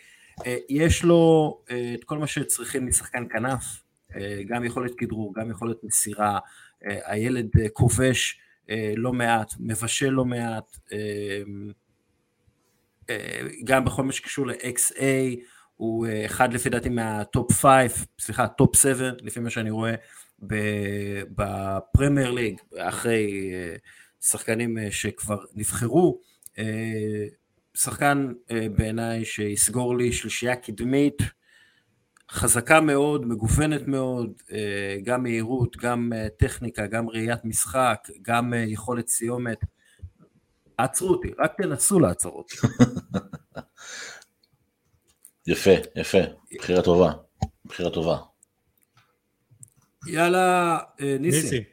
[0.45, 3.83] אה, יש לו אה, את כל מה שצריכים משחקן כנף,
[4.15, 6.39] אה, גם יכולת כדרור, גם יכולת מסירה,
[7.05, 8.39] הילד כובש
[8.97, 10.77] לא מעט, מבשל לא מעט,
[13.63, 15.01] גם בכל מה שקשור ל-XA,
[15.75, 19.95] הוא אחד לפי דעתי מה top 5, סליחה, top 7, לפי מה שאני רואה
[21.29, 23.51] בפרמייר ליג, אחרי
[24.21, 26.21] שחקנים שכבר נבחרו.
[27.75, 31.21] שחקן אה, בעיניי שיסגור לי שלישייה קדמית,
[32.31, 38.59] חזקה מאוד, מגוונת מאוד, אה, גם מהירות, גם אה, טכניקה, גם ראיית משחק, גם אה,
[38.59, 39.57] יכולת סיומת.
[40.77, 42.55] עצרו אותי, רק תנסו לעצור אותי.
[45.47, 46.17] יפה, יפה,
[46.57, 47.11] בחירה טובה,
[47.65, 48.17] בחירה טובה.
[50.07, 51.19] יאללה, ניסים.
[51.21, 51.63] ניסי.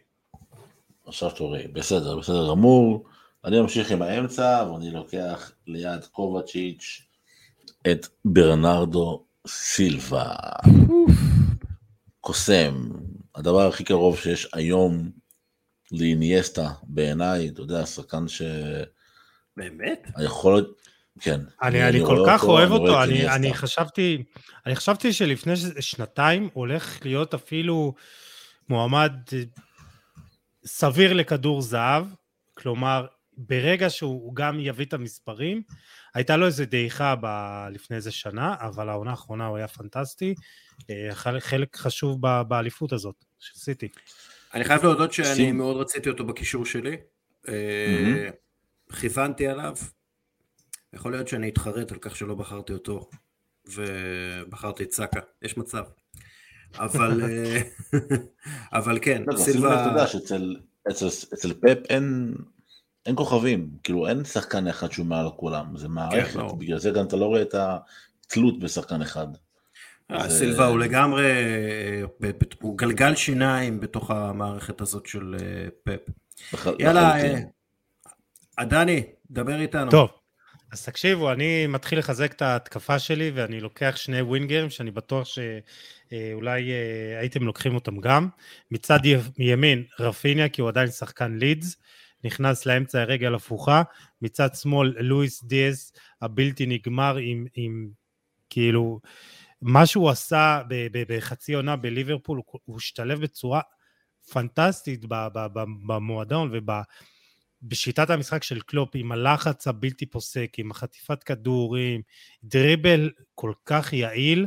[1.06, 3.08] עכשיו תורי, בסדר, בסדר גמור.
[3.44, 7.02] אני ממשיך עם האמצע, ואני לוקח ליד קובצ'יץ'
[7.90, 10.34] את ברנרדו סילבה.
[12.20, 12.88] קוסם,
[13.34, 15.10] הדבר הכי קרוב שיש היום
[15.92, 18.42] לאיניאסטה, בעיניי, אתה יודע, שחקן ש...
[19.56, 20.06] באמת?
[20.16, 20.66] היכולת,
[21.20, 21.40] כן.
[21.62, 24.24] אני, אני כל כך אוהב אותו, אני, אני חשבתי,
[24.66, 27.94] אני חשבתי שלפני שנתיים הולך להיות אפילו
[28.68, 29.12] מועמד
[30.66, 32.06] סביר לכדור זהב,
[32.54, 33.06] כלומר,
[33.48, 35.62] ברגע שהוא גם יביא את המספרים,
[36.14, 40.34] הייתה לו איזה דעיכה ב- לפני איזה שנה, אבל העונה האחרונה הוא היה פנטסטי,
[40.90, 41.08] אה,
[41.40, 43.88] חלק חשוב ב- באליפות הזאת של סיטי.
[44.54, 45.58] אני חייב להודות שאני שים.
[45.58, 46.96] מאוד רציתי אותו בקישור שלי,
[47.46, 47.50] mm-hmm.
[49.00, 49.76] כיוונתי עליו,
[50.92, 53.10] יכול להיות שאני אתחרט על כך שלא בחרתי אותו,
[53.66, 55.84] ובחרתי את סאקה, יש מצב.
[56.74, 57.62] אבל, אה,
[58.78, 59.82] אבל כן, לא, סילבה...
[59.82, 62.34] אתה יודע שאצל פפ אין,
[63.06, 66.54] אין כוכבים, כאילו אין שחקן אחד שהוא מעל כולם, זה מערכת, כן, לא.
[66.58, 69.26] בגלל זה גם אתה לא רואה את התלות בשחקן אחד.
[70.10, 75.36] אה, סילבה הוא לגמרי, אה, הוא גלגל שיניים בתוך המערכת הזאת של
[75.84, 76.00] פפ.
[76.78, 77.14] יאללה,
[78.56, 79.90] עדני, דבר איתנו.
[79.90, 80.10] טוב,
[80.72, 86.72] אז תקשיבו, אני מתחיל לחזק את ההתקפה שלי ואני לוקח שני ווינגרים שאני בטוח שאולי
[87.20, 88.28] הייתם לוקחים אותם גם.
[88.70, 88.98] מצד
[89.38, 91.76] ימין רפיניה כי הוא עדיין שחקן לידס,
[92.24, 93.82] נכנס לאמצע הרגל הפוכה,
[94.22, 97.90] מצד שמאל לואיס דיאס הבלתי נגמר עם, עם
[98.50, 99.00] כאילו
[99.62, 100.62] מה שהוא עשה
[101.08, 103.60] בחצי עונה בליברפול, הוא השתלב בצורה
[104.32, 105.04] פנטסטית
[105.86, 106.52] במועדון
[107.62, 112.02] ובשיטת המשחק של קלופ, עם הלחץ הבלתי פוסק, עם החטיפת כדורים,
[112.44, 114.46] דריבל כל כך יעיל,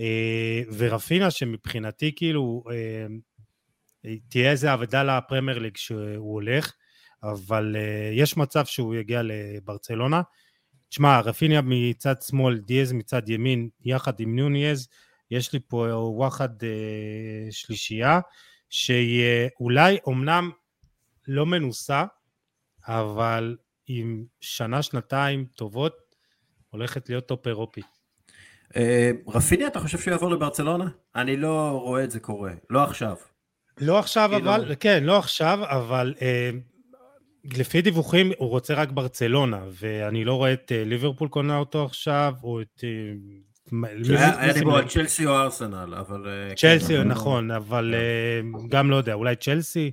[0.00, 3.06] אה, ורפינה שמבחינתי כאילו אה,
[4.28, 6.72] תהיה איזה אבדה לפרמייר ליג שהוא הולך,
[7.32, 10.22] אבל אה, יש מצב שהוא יגיע לברצלונה.
[10.88, 14.88] תשמע, רפיניה מצד שמאל, דיאז מצד ימין, יחד עם ניוניאז,
[15.30, 18.20] יש לי פה וואחד אה, שלישייה,
[18.70, 19.24] שהיא
[19.60, 20.50] אולי אומנם
[21.28, 22.04] לא מנוסה,
[22.88, 25.96] אבל עם שנה, שנתיים טובות,
[26.70, 27.80] הולכת להיות טופ אירופי.
[28.76, 30.88] אה, רפיניה, אתה חושב שהוא יעבור לברצלונה?
[31.16, 33.16] אני לא רואה את זה קורה, לא עכשיו.
[33.80, 36.14] לא עכשיו, כאילו- אבל, כן, לא עכשיו, אבל
[37.54, 42.34] לפי דיווחים הוא רוצה רק ברצלונה, ואני לא רואה את אה, ליברפול קונה אותו עכשיו,
[42.42, 42.84] או את...
[42.84, 46.28] אה, היה דיבור על צ'לסי או ארסנל, אבל...
[46.28, 47.94] אה, צ'לסי, כן, נכון, אבל
[48.42, 48.68] כן.
[48.68, 49.90] גם לא יודע, אולי צ'לסי,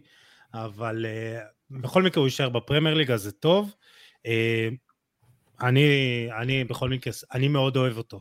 [0.54, 1.06] אבל
[1.72, 3.76] בכל מקרה הוא יישאר בפרמייר ליג, אז זה טוב.
[5.62, 8.20] אני, אני בכל מקרה, אני מאוד אוהב אותו.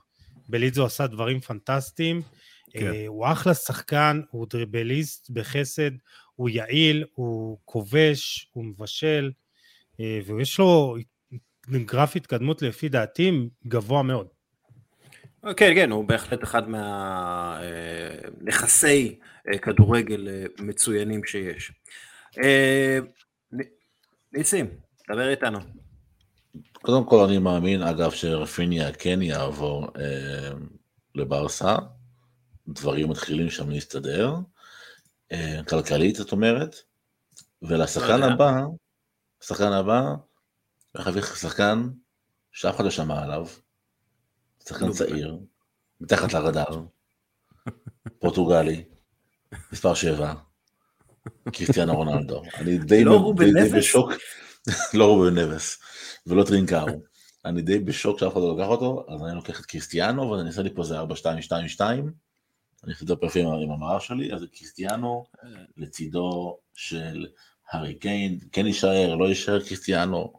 [0.48, 2.22] בלידס הוא עשה דברים פנטסטיים,
[2.70, 2.92] כן.
[3.06, 5.90] הוא אחלה שחקן, הוא דריבליסט בחסד,
[6.36, 9.30] הוא יעיל, הוא כובש, הוא מבשל,
[10.00, 10.96] אה, ויש לו
[11.70, 14.26] גרף התקדמות לפי דעתי גבוה מאוד.
[15.56, 16.62] כן, כן, הוא בהחלט אחד
[18.38, 19.18] מהנכסי
[19.52, 21.72] אה, כדורגל אה, מצוינים שיש.
[24.32, 24.66] ניסים,
[25.10, 25.58] דבר איתנו.
[26.72, 30.50] קודם כל אני מאמין, אגב, שרפיניה כן יעבור אה,
[31.14, 31.76] לברסה,
[32.68, 34.34] דברים מתחילים שם להסתדר.
[35.32, 36.76] אה, כלכלית זאת אומרת,
[37.62, 38.60] ולשחקן הבא,
[39.42, 40.02] השחקן הבא,
[40.92, 41.88] הולך להביא שחקן
[42.52, 43.46] שאף אחד לא שמע עליו,
[44.68, 45.38] שחקן צעיר,
[46.00, 46.82] מתחת לרדאר,
[48.20, 48.84] פורטוגלי,
[49.72, 50.34] מספר 7,
[51.52, 52.42] קריסטיאנו רונלדו.
[52.54, 53.32] אני די, לא
[53.76, 54.10] בשוק,
[54.98, 55.78] לא רובן נבס,
[56.26, 56.86] ולא טרינקאו.
[57.44, 60.62] אני די בשוק שאף אחד לא לוקח אותו, אז אני לוקח את קריסטיאנו, ואני אעשה
[60.62, 61.80] לי פה זה 4-2-2-2,
[62.84, 65.24] אני חושב את עם המראה שלי, אז קריסטיאנו
[65.76, 67.26] לצידו של
[67.70, 70.32] הארי קיין, כן יישאר, לא יישאר קריסטיאנו.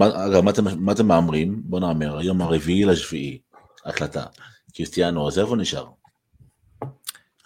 [0.00, 1.62] אגב, מה אתם, מה אתם מהמרים?
[1.64, 3.38] בוא נאמר, היום הרביעי לשביעי,
[3.84, 4.24] הקלטה.
[4.74, 5.86] קריסטיאנו עוזב או נשאר?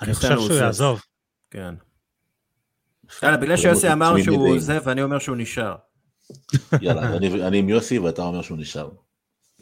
[0.03, 1.03] אני חושב שהוא יעזוב.
[1.51, 1.75] כן.
[3.23, 5.75] יאללה, בגלל שיוסי אמר שהוא עוזב, אני אומר שהוא נשאר.
[6.81, 8.91] יאללה, אני עם יוסי ואתה אומר שהוא נשאר.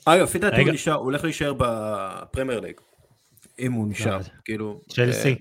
[0.04, 2.80] אגב, לפי דעתי הוא נשאר, הוא הולך להישאר בפרמייר ליג.
[3.60, 4.80] אם הוא נשאר, כאילו...
[4.88, 5.28] צ'לסי.
[5.28, 5.34] אה,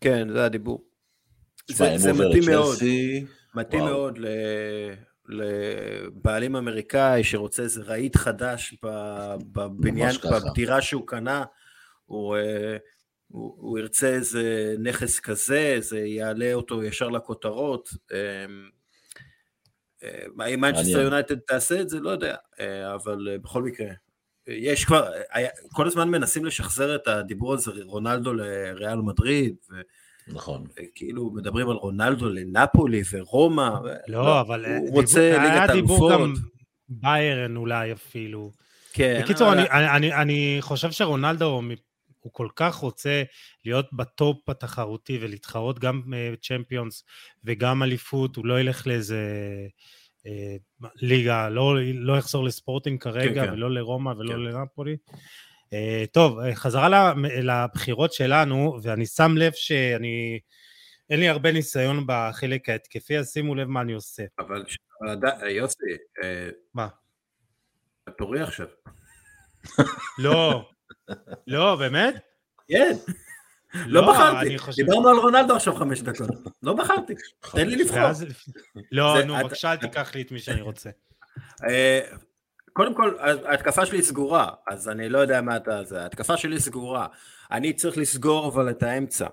[0.00, 0.84] כן, זה הדיבור.
[1.68, 2.78] זה מתאים מאוד,
[3.54, 4.18] מתאים מאוד
[5.28, 8.74] לבעלים אמריקאי שרוצה איזה רהיט חדש
[9.52, 10.14] בבניין,
[10.50, 11.44] בדירה שהוא קנה,
[12.06, 12.76] הוא, אה,
[13.28, 17.90] הוא, הוא ירצה איזה נכס כזה, זה יעלה אותו ישר לכותרות.
[20.38, 22.00] האם אה, מנצ'סטר יונייטד תעשה את זה?
[22.00, 22.36] לא יודע,
[22.94, 23.88] אבל בכל מקרה,
[24.48, 25.10] יש כבר,
[25.72, 29.74] כל הזמן מנסים לשחזר את הדיבור הזה, רונלדו לריאל מדריד, ו...
[30.28, 30.64] נכון.
[30.94, 33.70] כאילו מדברים על רונלדו לנפולי ורומא,
[34.08, 34.40] לא, ו...
[34.40, 36.12] אבל הוא דיבור, רוצה ליגת האלופות.
[36.12, 36.34] גם
[36.88, 38.50] ביירן אולי אפילו.
[38.92, 39.20] כן.
[39.22, 39.58] בקיצור, אבל...
[39.58, 41.62] אני, אני, אני חושב שרונלדו
[42.20, 43.22] הוא כל כך רוצה
[43.64, 46.02] להיות בטופ התחרותי ולהתחרות גם
[46.42, 47.04] צ'מפיונס
[47.44, 49.66] וגם אליפות, הוא לא ילך לאיזה אה,
[50.96, 53.52] ליגה, לא, לא יחזור לספורטינג כרגע, כן, כן.
[53.52, 54.40] ולא לרומא ולא כן.
[54.40, 54.96] לנפולי.
[55.72, 57.12] אה, טוב, אה, חזרה
[57.42, 60.38] לבחירות שלנו, ואני שם לב שאני...
[61.10, 64.24] אין לי הרבה ניסיון בחלק ההתקפי, אז שימו לב מה אני עושה.
[64.38, 64.64] אבל
[65.48, 65.84] יוסי,
[66.74, 66.88] מה?
[68.18, 68.66] תורי עכשיו.
[70.18, 70.68] לא,
[71.46, 72.14] לא, באמת?
[72.68, 72.92] כן.
[73.86, 76.30] לא, לא בחרתי, דיברנו על רונלדו עכשיו חמש דקות,
[76.62, 77.14] לא בחרתי,
[77.52, 78.00] תן לי לבחור.
[78.92, 80.90] לא, נו, בבקשה אל תיקח לי את מי שאני רוצה.
[81.68, 82.00] אה,
[82.72, 85.84] קודם כל, ההתקפה שלי סגורה, אז אני לא יודע מה אתה...
[85.84, 86.02] זה.
[86.02, 87.06] ההתקפה שלי סגורה.
[87.50, 89.26] אני צריך לסגור אבל את האמצע.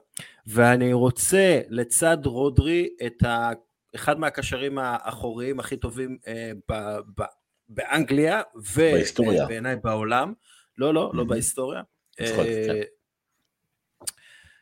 [0.47, 3.49] ואני רוצה לצד רודרי את ה...
[3.95, 6.73] אחד מהקשרים האחוריים הכי טובים אה, ב...
[7.17, 7.23] ב...
[7.67, 8.41] באנגליה,
[8.75, 10.33] ובעיניי בעולם.
[10.77, 11.81] לא, לא, לא בהיסטוריה.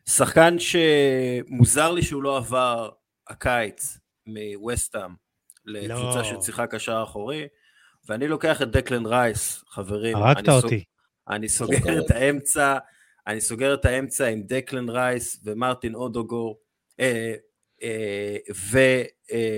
[0.07, 2.89] אה, שחקן שמוזר לי שהוא לא עבר
[3.27, 5.11] הקיץ מווסטהאם
[5.65, 6.23] לקבוצה לא.
[6.23, 7.47] שצריכה קשר אחורי.
[8.09, 10.17] ואני לוקח את דקלן רייס, חברים.
[10.17, 10.67] הרגת אני אותי.
[10.67, 10.87] סוג,
[11.29, 12.77] אני סוגר את האמצע,
[13.27, 16.59] אני סוגר את האמצע עם דקלן רייס ומרטין אודוגור,
[16.99, 17.33] אה,
[17.83, 18.37] אה,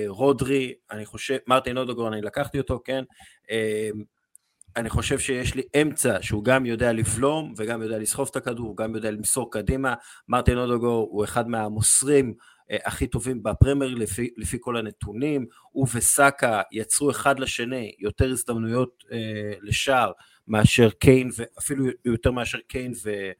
[0.07, 3.03] ורודרי, אני חושב, מרטין אודוגור, אני לקחתי אותו, כן?
[3.51, 3.89] אה,
[4.75, 8.77] אני חושב שיש לי אמצע שהוא גם יודע לבלום וגם יודע לסחוב את הכדור, הוא
[8.77, 9.93] גם יודע למסור קדימה.
[10.27, 12.33] מרטין אודוגור הוא אחד מהמוסרים
[12.71, 19.03] אה, הכי טובים בפרמייר לפי, לפי כל הנתונים, הוא וסאקה יצרו אחד לשני יותר הזדמנויות
[19.11, 20.11] אה, לשער
[20.47, 23.31] מאשר קיין, ואפילו יותר מאשר קיין ו,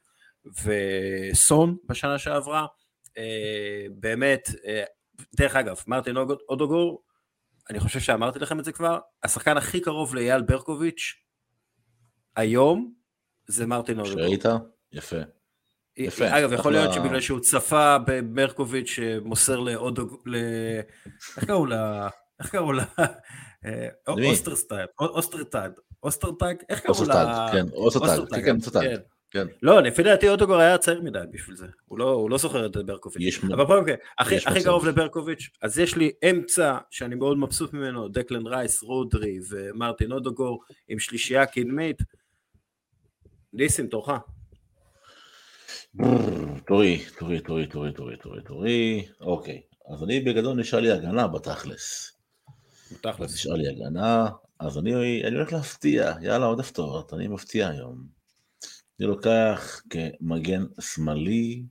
[0.64, 2.66] וסון בשנה שעברה.
[3.18, 4.84] אה, באמת, אה,
[5.36, 6.18] דרך אגב, מרטין
[6.50, 7.04] אודוגור,
[7.70, 11.23] אני חושב שאמרתי לכם את זה כבר, השחקן הכי קרוב לאייל ברקוביץ'
[12.36, 12.94] היום
[13.48, 14.20] זה מרטין אודגור.
[14.20, 14.46] שראית?
[14.94, 15.18] יפה.
[15.98, 16.38] יפה.
[16.40, 20.22] אגב, יכול להיות שבגלל שהוא צפה בברקוביץ' שמוסר לאודוג...
[20.26, 20.36] ל...
[21.38, 22.10] איך קראו לה?
[22.40, 22.86] איך קראו לה?
[23.66, 25.72] אה, אוסטרסטייד, אוסטרטייד,
[26.04, 27.50] אוסטרטייד, איך קראו לה?
[27.52, 29.00] כן, אוסטרטייד, כן, כן, אוסטרטייד.
[29.32, 29.48] כן.
[29.62, 32.78] לא, לפי דעתי אודגור היה צעיר מדי בשביל זה, הוא לא, הוא לא זוכר את
[32.78, 33.40] ברקוביץ'.
[33.44, 38.08] אבל בכל מקרה, הכי, הכי קרוב לברקוביץ', אז יש לי אמצע שאני מאוד מבסוט ממנו,
[38.08, 42.02] דקלן רייס, רודרי ומרטין אודגור עם שלישייה קדמית.
[43.54, 44.10] ניסים, תורך.
[46.68, 49.62] תורי, תורי, תורי, תורי, תורי, תורי, תורי, אוקיי.
[49.94, 52.12] אז אני בגדול נשאר לי הגנה בתכלס.
[52.92, 53.34] בתכלס.
[53.34, 58.08] נשאר לי הגנה, אז אני, אני הולך להפתיע, יאללה עוד הפתעות, אני מפתיע היום.
[59.00, 61.64] אני לוקח כמגן שמאלי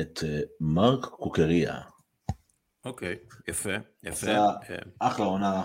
[0.00, 1.80] את אה, מרק קוקריה.
[2.84, 3.16] אוקיי,
[3.48, 3.74] יפה,
[4.04, 4.26] יפה.
[4.66, 4.82] כן.
[4.98, 5.64] אחלה עונה.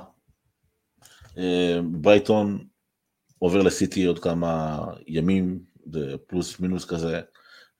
[1.38, 2.68] אה, ברייטון
[3.45, 5.60] עובר לסיטי עוד כמה ימים,
[6.27, 7.21] פלוס מינוס כזה.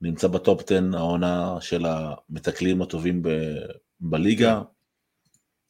[0.02, 3.66] נמצא בטופ 10 העונה של המתקלים הטובים ב-
[4.00, 4.62] בליגה.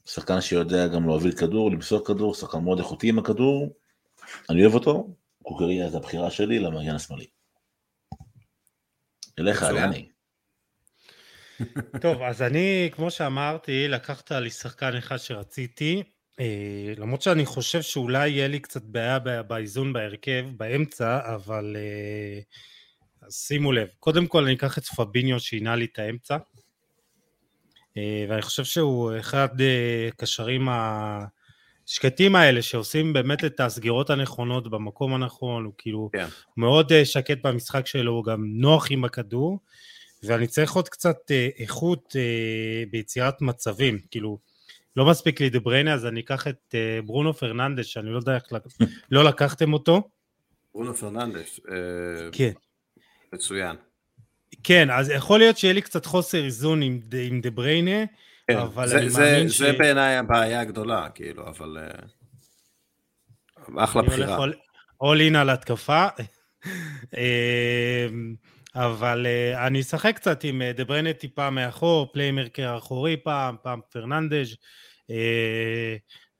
[0.06, 3.76] שחקן שיודע גם להוביל כדור, למסור כדור, שחקן מאוד איכותי עם הכדור.
[4.50, 7.28] אני אוהב אותו, קוקריה זה הבחירה שלי למגן השמאלי.
[9.40, 10.10] אליך, יאני.
[12.02, 16.04] טוב, אז אני, כמו שאמרתי, לקחת לי שחקן אחד שרציתי,
[16.98, 22.40] למרות שאני חושב שאולי יהיה לי קצת בעיה באיזון בהרכב, באמצע, אבל אה,
[23.30, 26.38] שימו לב, קודם כל אני אקח את פביניו שינה לי את האמצע,
[27.98, 29.50] אה, ואני חושב שהוא אחד
[30.08, 36.28] הקשרים השקטים האלה שעושים באמת את הסגירות הנכונות במקום הנכון, הוא כאילו כן.
[36.58, 39.60] מאוד שקט במשחק שלו, הוא גם נוח עם הכדור,
[40.24, 41.18] ואני צריך עוד קצת
[41.60, 42.16] איכות
[42.92, 44.40] ביצירת מצבים, כאילו
[44.96, 48.44] לא מספיק לי דה בריינה אז אני אקח את ברונו פרננדס שאני לא יודע איך
[49.12, 50.10] לא לקחתם אותו.
[50.74, 51.60] ברונו פרננדס.
[52.32, 52.52] כן.
[53.34, 53.76] מצוין.
[54.64, 58.06] כן, אז יכול להיות שיהיה לי קצת חוסר איזון עם, עם דה בריינה,
[58.48, 59.58] כן, אבל זה, אני זה, מאמין ש...
[59.58, 61.78] זה בעיניי הבעיה הגדולה, כאילו, אבל...
[63.78, 64.38] אחלה בחירה.
[65.04, 66.08] all in על התקפה.
[68.76, 74.54] אבל uh, אני אשחק קצת עם דה בריינה טיפה מאחור, playmaker אחורי פעם, פעם פרננדז',
[75.12, 75.14] uh,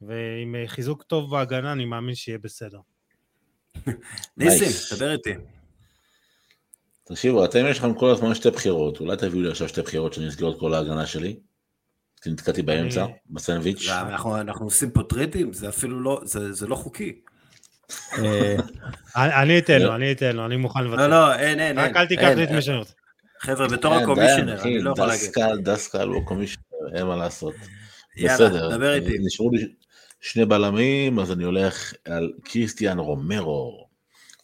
[0.02, 2.80] ועם חיזוק טוב בהגנה אני מאמין שיהיה בסדר.
[4.38, 5.34] ניסים, דבר איתי.
[7.04, 10.28] תקשיבו, אתם יש לכם כל הזמן שתי בחירות, אולי תביאו לי עכשיו שתי בחירות שאני
[10.28, 11.40] אסגור את כל ההגנה שלי.
[12.22, 13.88] כי נתקעתי באמצע, בסנדוויץ'.
[14.42, 16.22] אנחנו עושים פה טריידים, זה אפילו לא,
[16.52, 17.22] זה לא חוקי.
[18.18, 18.56] אה,
[19.16, 21.08] אני אתן לו, אני אתן לו, אני מוכן לוותר.
[21.08, 21.80] לא, לא, אין, אין.
[21.80, 22.94] רק אל תיקח לי את משנות.
[23.40, 25.30] חבר'ה, בתור הקומישיונר, אני לא יכול להגיד.
[25.30, 27.54] דסקל, דסקל הוא הקומישיונר, אין מה לעשות.
[28.24, 29.18] בסדר, דבר איתי.
[29.20, 29.68] נשארו לי
[30.22, 33.88] שני בלמים, אז אני הולך על קריסטיאן רומרו,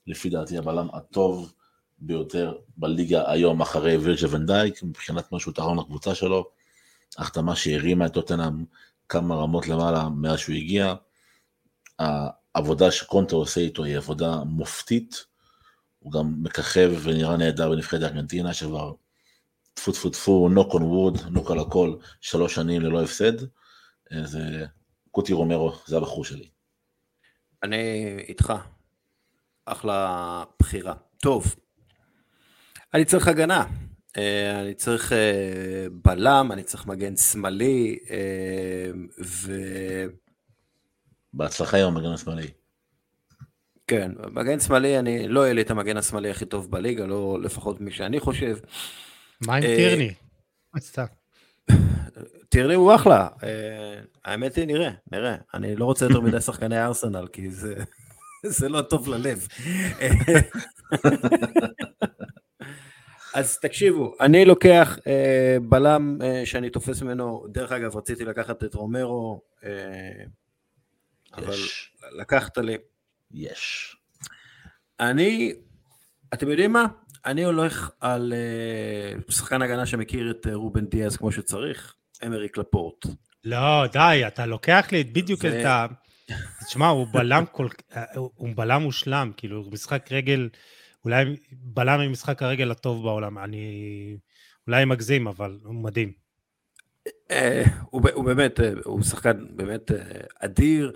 [0.08, 1.54] לפי דעתי הבלם הטוב
[2.00, 6.50] ביותר בליגה היום אחרי וירג'ה ונדייק, מבחינת מה שהוא תרם לקבוצה שלו,
[7.18, 8.66] החתמה שהרימה את טוטנאם
[9.10, 10.94] כמה רמות למעלה מאז שהוא הגיע.
[12.56, 15.26] העבודה שקונטה עושה איתו היא עבודה מופתית,
[16.00, 18.94] הוא גם מככב ונראה נהדר בנבחרת ארגנטינה שכבר
[19.74, 23.34] טפו טפו טפו, נוק און ווד, נוק על הכל, שלוש שנים ללא הפסד.
[24.24, 24.66] זה
[25.12, 26.50] קוטי רומרו, זה הבחור שלי.
[27.64, 28.54] אני איתך.
[29.66, 30.94] אחלה בחירה.
[31.18, 31.56] טוב,
[32.94, 33.66] אני צריך הגנה.
[34.18, 38.92] אה, אני צריך אה, בלם, אני צריך מגן שמאלי, אה,
[39.26, 39.52] ו...
[41.34, 42.48] בהצלחה עם המגן השמאלי.
[43.88, 47.82] כן, מגן שמאלי, אני לא אהיה לי את המגן השמאלי הכי טוב בליגה, לא לפחות
[47.82, 48.58] מי שאני חושב.
[49.48, 50.14] מה עם טירני?
[50.80, 51.06] סתם.
[52.50, 53.28] טירני הוא אחלה,
[54.26, 55.36] האמת היא נראה, נראה.
[55.54, 57.76] אני לא רוצה יותר מדי שחקני ארסנל, כי זה,
[58.60, 59.48] זה לא טוב ללב.
[63.34, 68.74] אז תקשיבו, אני לוקח אה, בלם אה, שאני תופס ממנו, דרך אגב רציתי לקחת את
[68.74, 70.24] רומרו, אה,
[71.34, 71.58] אבל
[72.12, 72.78] לקחת לי.
[73.34, 73.96] יש.
[75.00, 75.54] אני,
[76.34, 76.86] אתם יודעים מה?
[77.26, 83.06] אני הולך על אה, שחקן הגנה שמכיר את אה, רובן דיאז כמו שצריך, אמריק לפורט.
[83.44, 85.86] לא, די, אתה לוקח לי בדיוק את ה...
[86.66, 87.68] תשמע, הוא בלם כל...
[88.14, 90.50] הוא בלם מושלם, כאילו, משחק רגל,
[91.06, 93.38] אולי בלם עם משחק הרגל הטוב בעולם.
[93.38, 94.18] אני
[94.68, 96.12] אולי מגזים, אבל הוא מדהים.
[97.32, 99.92] אה, הוא באמת, הוא שחקן באמת
[100.40, 100.92] אדיר.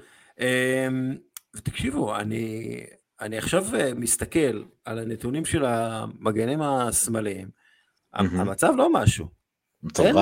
[1.55, 2.77] ותקשיבו, אני,
[3.21, 3.65] אני עכשיו
[3.95, 8.19] מסתכל על הנתונים של המגנים השמאליים, mm-hmm.
[8.19, 9.27] המצב לא משהו.
[9.99, 10.15] אין,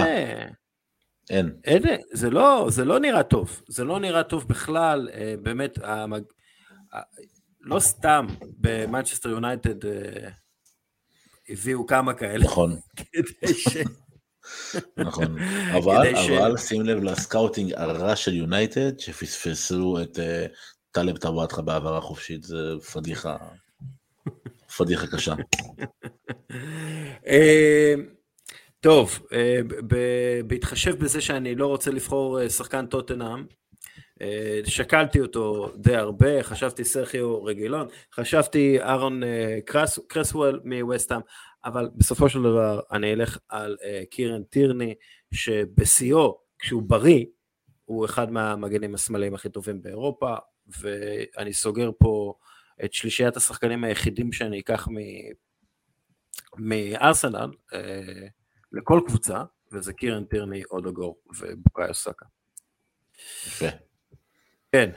[1.30, 1.56] אין.
[1.64, 5.10] אין, זה לא, זה לא נראה טוב, זה לא נראה טוב בכלל,
[5.42, 6.24] באמת, המג...
[7.62, 9.88] לא סתם במנצ'סטר יונייטד
[11.50, 12.46] הביאו כמה כאלה.
[12.46, 12.76] נכון.
[12.98, 13.78] כדי ש...
[14.98, 15.38] נכון,
[15.78, 20.20] אבל, אבל שים לב ל scouting הרע של יונייטד, שפספסו את
[20.92, 22.58] טלב טוואטחה בהעברה חופשית, זה
[22.94, 23.38] פדיחה,
[24.78, 25.34] פדיחה קשה.
[28.80, 29.20] טוב,
[30.48, 33.46] בהתחשב בזה שאני לא רוצה לבחור שחקן טוטנאם,
[34.66, 39.22] שקלתי אותו די הרבה, חשבתי סרחיו רגילון, חשבתי אהרון
[39.66, 41.22] קרס, קרסוול מווסטהאם,
[41.66, 43.78] אבל בסופו של דבר אני אלך על
[44.10, 44.96] קירן טירני,
[45.34, 47.26] שבשיאו, כשהוא בריא,
[47.86, 50.36] הוא אחד מהמגנים השמאליים הכי טובים באירופה,
[50.68, 52.34] ואני סוגר פה
[52.86, 54.88] את שלישיית השחקנים היחידים שאני אקח
[56.58, 58.28] מארסנל אה,
[58.72, 62.26] לכל קבוצה, וזה קירן טירני, אודוגור ובוקאיו סאקה.
[63.48, 63.66] יפה.
[64.72, 64.90] כן.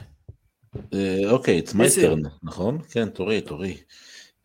[0.95, 2.83] אה, אוקיי, it's my turn, נכון?
[2.91, 3.77] כן, תורי, תורי.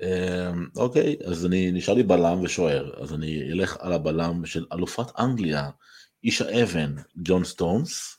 [0.02, 5.20] אה, אוקיי, אז אני נשאר לי בלם ושוער, אז אני אלך על הבלם של אלופת
[5.20, 5.70] אנגליה,
[6.24, 8.18] איש האבן, ג'ון סטונס.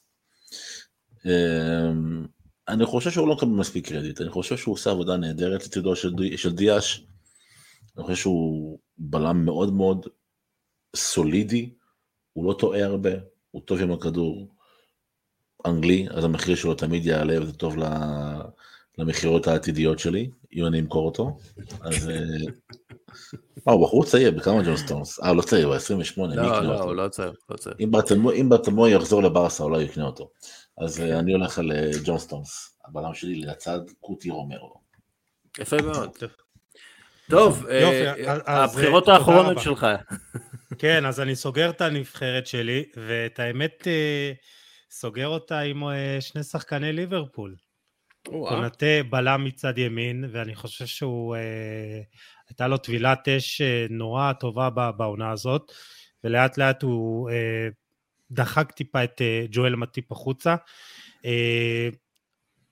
[2.69, 6.13] אני חושב שהוא לא מקבל מספיק קרדיט, אני חושב שהוא עושה עבודה נהדרת לצידו של,
[6.37, 7.07] של דיאש,
[7.97, 10.07] אני חושב שהוא בלם מאוד מאוד
[10.97, 11.71] סולידי,
[12.33, 13.11] הוא לא טועה הרבה,
[13.51, 14.55] הוא טוב עם הכדור,
[15.67, 17.77] אנגלי, אז המחיר שלו תמיד יעלה וזה טוב
[18.99, 21.37] למכירות העתידיות שלי, אם אני אמכור אותו,
[21.81, 22.09] אז...
[22.09, 22.17] אה,
[23.67, 25.21] מה, הוא בחור צעיר, בכמה ג'ון סטונס?
[25.21, 27.77] אה, לא צעיר, הוא 28, לא, לא, הוא לא צעיר, לא צעיר.
[28.39, 30.31] אם בעצמו יחזור לברסה, אולי יקנה אותו.
[30.79, 34.81] אז אה, אני הולך על אה, ג'ון סטונס, הבלם שלי לצד קוטי רומרו.
[35.59, 36.11] יפה מאוד.
[37.31, 39.87] טוב, אה, הבחירות האחרונות שלך.
[40.79, 43.89] כן, אז אני סוגר את הנבחרת שלי, ואת האמת,
[44.91, 45.83] סוגר אותה עם
[46.21, 47.55] שני שחקני ליברפול.
[48.23, 51.37] קונטה בלם מצד ימין, ואני חושב שהוא,
[52.49, 53.61] הייתה לו טבילת אש
[53.91, 55.73] נורא טובה בעונה הזאת,
[56.25, 57.31] ולאט לאט הוא
[58.33, 60.57] דחק טיפה את אה, ג'ואל מטיפ החוצה.
[61.25, 61.89] אה,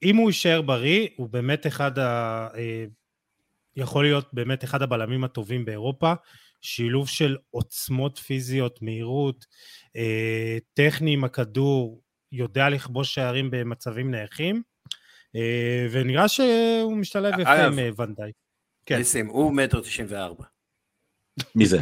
[0.03, 2.49] אם הוא יישאר בריא, הוא באמת אחד ה...
[2.55, 2.85] אה,
[3.77, 6.13] יכול להיות באמת אחד הבלמים הטובים באירופה,
[6.61, 9.47] שילוב של עוצמות פיזיות, מהירות,
[10.75, 14.63] טכני עם הכדור, יודע לכבוש שערים במצבים נייחים,
[15.91, 18.31] ונראה שהוא משתלב יפה עם ונדאי.
[18.87, 18.99] כן.
[18.99, 20.45] ניסים, הוא מטר תשעים וארבע.
[21.55, 21.79] מי זה?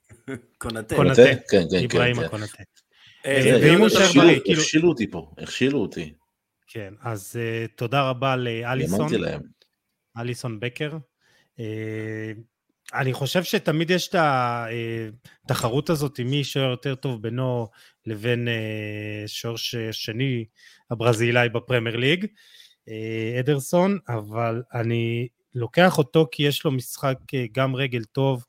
[0.58, 0.96] קונטה.
[0.96, 2.24] קונטה, כן, כן, אברהים כן.
[2.24, 2.62] הקונטה.
[3.26, 4.60] אה, ואם הוא יישאר בריא, כאילו...
[4.60, 6.12] הכשילו אותי פה, הכשילו אותי.
[6.66, 7.36] כן, אז
[7.76, 9.08] תודה רבה לאליסון.
[10.18, 10.96] אליסון בקר.
[12.94, 14.14] אני חושב שתמיד יש את
[15.44, 17.68] התחרות הזאת עם מי יישאר יותר טוב בינו
[18.06, 18.48] לבין
[19.26, 19.54] שוער
[19.92, 20.44] שני
[20.90, 22.26] הברזילאי בפרמייר ליג,
[23.40, 27.18] אדרסון, אבל אני לוקח אותו כי יש לו משחק
[27.52, 28.44] גם רגל טוב,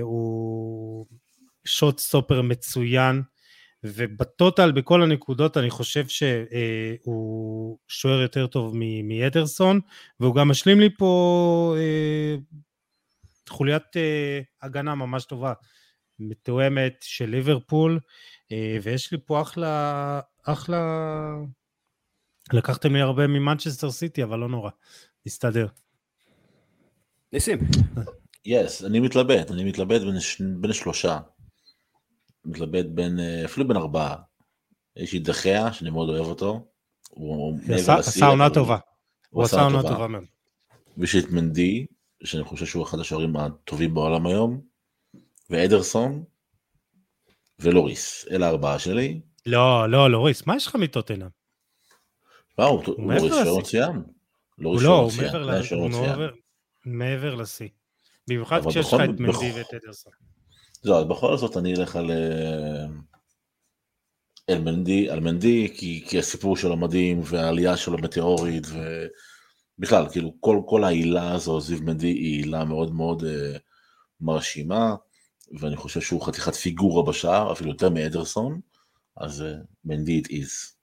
[0.00, 1.06] הוא
[1.64, 3.22] שוט סטופר מצוין,
[3.84, 8.74] ובטוטל בכל הנקודות אני חושב שהוא שוער יותר טוב
[9.04, 9.80] מאדרסון,
[10.20, 11.74] והוא גם משלים לי פה
[13.48, 13.82] חוליית
[14.62, 15.52] הגנה ממש טובה,
[16.18, 18.00] מתואמת של ליברפול,
[18.82, 21.36] ויש לי פה אחלה, אחלה...
[22.52, 24.70] לקחתם לי הרבה ממנצ'סטר סיטי, אבל לא נורא,
[25.26, 25.66] נסתדר.
[27.32, 27.58] ניסים.
[28.44, 30.16] יס, yes, אני מתלבט, אני מתלבט בין,
[30.60, 31.18] בין שלושה.
[32.44, 34.16] מתלבט בין, אפילו בין ארבעה.
[34.96, 36.66] יש לי דחיה, שאני מאוד אוהב אותו.
[37.10, 37.58] הוא
[37.98, 38.78] עשה עונה טובה.
[39.30, 40.24] הוא עשה עונה טובה מאוד.
[40.96, 41.86] ויש לי את מנדי,
[42.24, 44.60] שאני חושב שהוא אחד השוערים הטובים בעולם היום,
[45.50, 46.24] ואדרסון,
[47.58, 48.26] ולוריס.
[48.30, 49.20] אלה הארבעה שלי.
[49.46, 51.39] לא, לא, לוריס, מה יש לך מטוטנאם?
[52.60, 54.02] וואו, לוריס שוער מצוין.
[54.58, 55.12] לוריס לא, הוא
[56.84, 57.68] מעבר לשיא.
[58.28, 60.12] במיוחד כשיש לך את מנדי ואת אדרסון.
[60.84, 62.10] לא, אז בכל זאת אני אלך על
[64.50, 68.66] אלמנדי, על מנדי, כי, כי הסיפור שלו מדהים, והעלייה שלו מטאורית,
[69.78, 73.58] ובכלל, כאילו, כל, כל העילה הזו, זיו מנדי, היא עילה מאוד מאוד uh,
[74.20, 74.94] מרשימה,
[75.60, 78.60] ואני חושב שהוא חתיכת פיגורה בשער, אפילו יותר מאדרסון,
[79.16, 79.44] אז uh,
[79.84, 80.74] מנדי it is.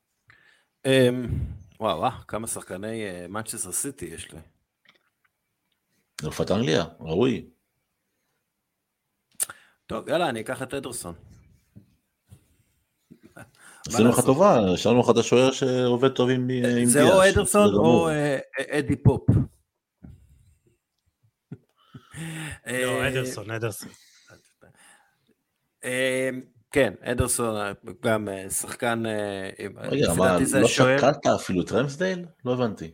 [1.79, 4.39] וואו, וואו, כמה שחקני מנצ'סטר uh, סיטי יש לי.
[6.23, 7.49] אלופת אנגליה, ראוי.
[9.85, 11.15] טוב, יאללה, אני אקח את אדרסון.
[13.87, 16.87] עשינו לך טובה, השארנו לך את השוער שעובד טוב עם דיאש.
[16.87, 18.39] זה או אדרסון או אה,
[18.79, 19.29] אדי פופ.
[22.67, 23.89] לא, אה, אדרסון, אדרסון.
[26.67, 29.03] אה, כן, אדרסון גם שחקן,
[29.77, 32.25] רגע, מה, לא שקלת אפילו את רמסדייל?
[32.45, 32.91] לא הבנתי.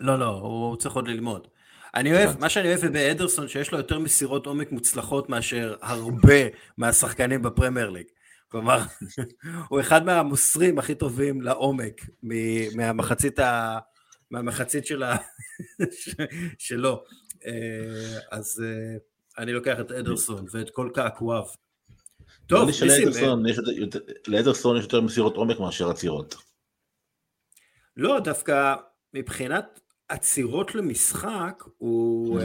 [0.00, 1.48] לא, לא, הוא צריך עוד ללמוד.
[1.94, 6.34] אני אוהב, מה שאני אוהב באדרסון, שיש לו יותר מסירות עומק מוצלחות מאשר הרבה
[6.76, 8.06] מהשחקנים בפרמייר ליג.
[8.48, 8.78] כלומר,
[9.68, 12.00] הוא אחד מהמוסרים הכי טובים לעומק
[12.74, 13.78] מהמחצית, ה...
[14.30, 15.16] מהמחצית של ה...
[16.58, 17.02] שלו.
[17.46, 18.96] אה, אז אה,
[19.42, 21.44] אני לוקח את אדרסון ואת כל קעקועיו.
[22.48, 23.08] טוב, ניסים.
[24.28, 26.36] לאדרסון יש יותר מסירות עומק מאשר עצירות.
[27.96, 28.74] לא, דווקא
[29.14, 32.44] מבחינת עצירות למשחק הוא mm-hmm.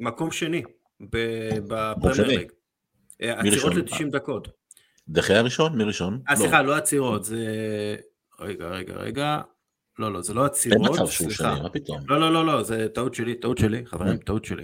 [0.00, 0.62] מקום שני
[1.00, 2.52] בפרמייר ליג.
[3.20, 4.48] עצירות ל-90 דקות.
[5.08, 5.78] דחי הראשון?
[5.78, 6.20] מי ראשון?
[6.28, 7.46] אה, סליחה, לא עצירות, זה...
[8.40, 9.40] רגע, רגע, רגע.
[9.98, 10.94] לא, לא, זה לא עצירות, סליחה.
[10.94, 12.00] אין מצב שהוא שני, מה פתאום?
[12.08, 14.62] לא, לא, לא, לא, זה טעות שלי, טעות שלי, חברים, טעות שלי.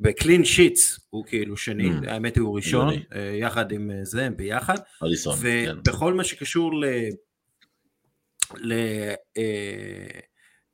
[0.00, 2.94] בקלין שיטס הוא כאילו שני, האמת היא הוא ראשון,
[3.40, 4.76] יחד עם זה, הם ביחד.
[5.02, 5.74] אליסון, כן.
[5.78, 6.72] ובכל מה שקשור
[8.54, 8.74] ל...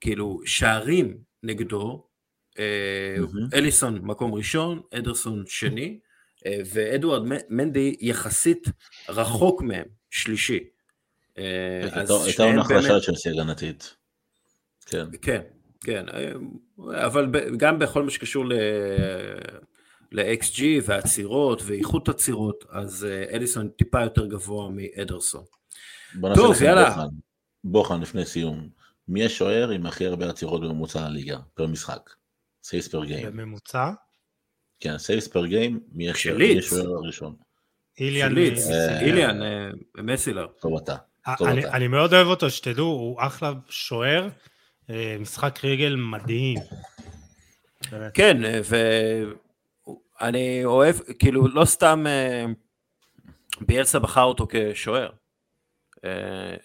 [0.01, 2.07] כאילו שערים נגדו,
[2.55, 3.55] mm-hmm.
[3.55, 5.99] אליסון מקום ראשון, אדרסון שני,
[6.47, 8.69] אה, ואדוארד מנדי יחסית
[9.09, 10.61] רחוק מהם, שלישי.
[11.39, 13.97] אה, הייתה עונה חלשה של שיא הגנתית.
[14.87, 15.05] כן.
[15.23, 15.41] כן,
[15.85, 16.05] כן,
[16.95, 17.27] אבל
[17.57, 18.45] גם בכל מה שקשור
[20.13, 25.45] ל-XG ועצירות ואיכות עצירות, אז אליסון טיפה יותר גבוה מאדרסון.
[26.35, 26.97] טוב, יאללה.
[27.65, 28.69] בוחן לפני סיום.
[29.09, 32.11] מי השוער עם הכי הרבה עצירות בממוצע הליגה, פר משחק?
[32.63, 33.27] saves per game.
[33.27, 33.91] בממוצע?
[34.81, 36.37] כן, saves per game, מי השוער
[36.95, 37.35] הראשון?
[38.01, 38.39] איליאן
[39.01, 39.41] איליאן
[39.99, 40.47] מסילר.
[40.61, 40.97] טוב אתה.
[41.49, 44.29] אני מאוד אוהב אותו, שתדעו, הוא אחלה שוער, אה,
[45.21, 46.59] משחק רגל מדהים.
[48.15, 48.37] כן,
[50.21, 52.45] ואני אוהב, כאילו, לא סתם אה,
[53.61, 55.11] ביאלסה בחר אותו כשוער.
[56.05, 56.57] אה,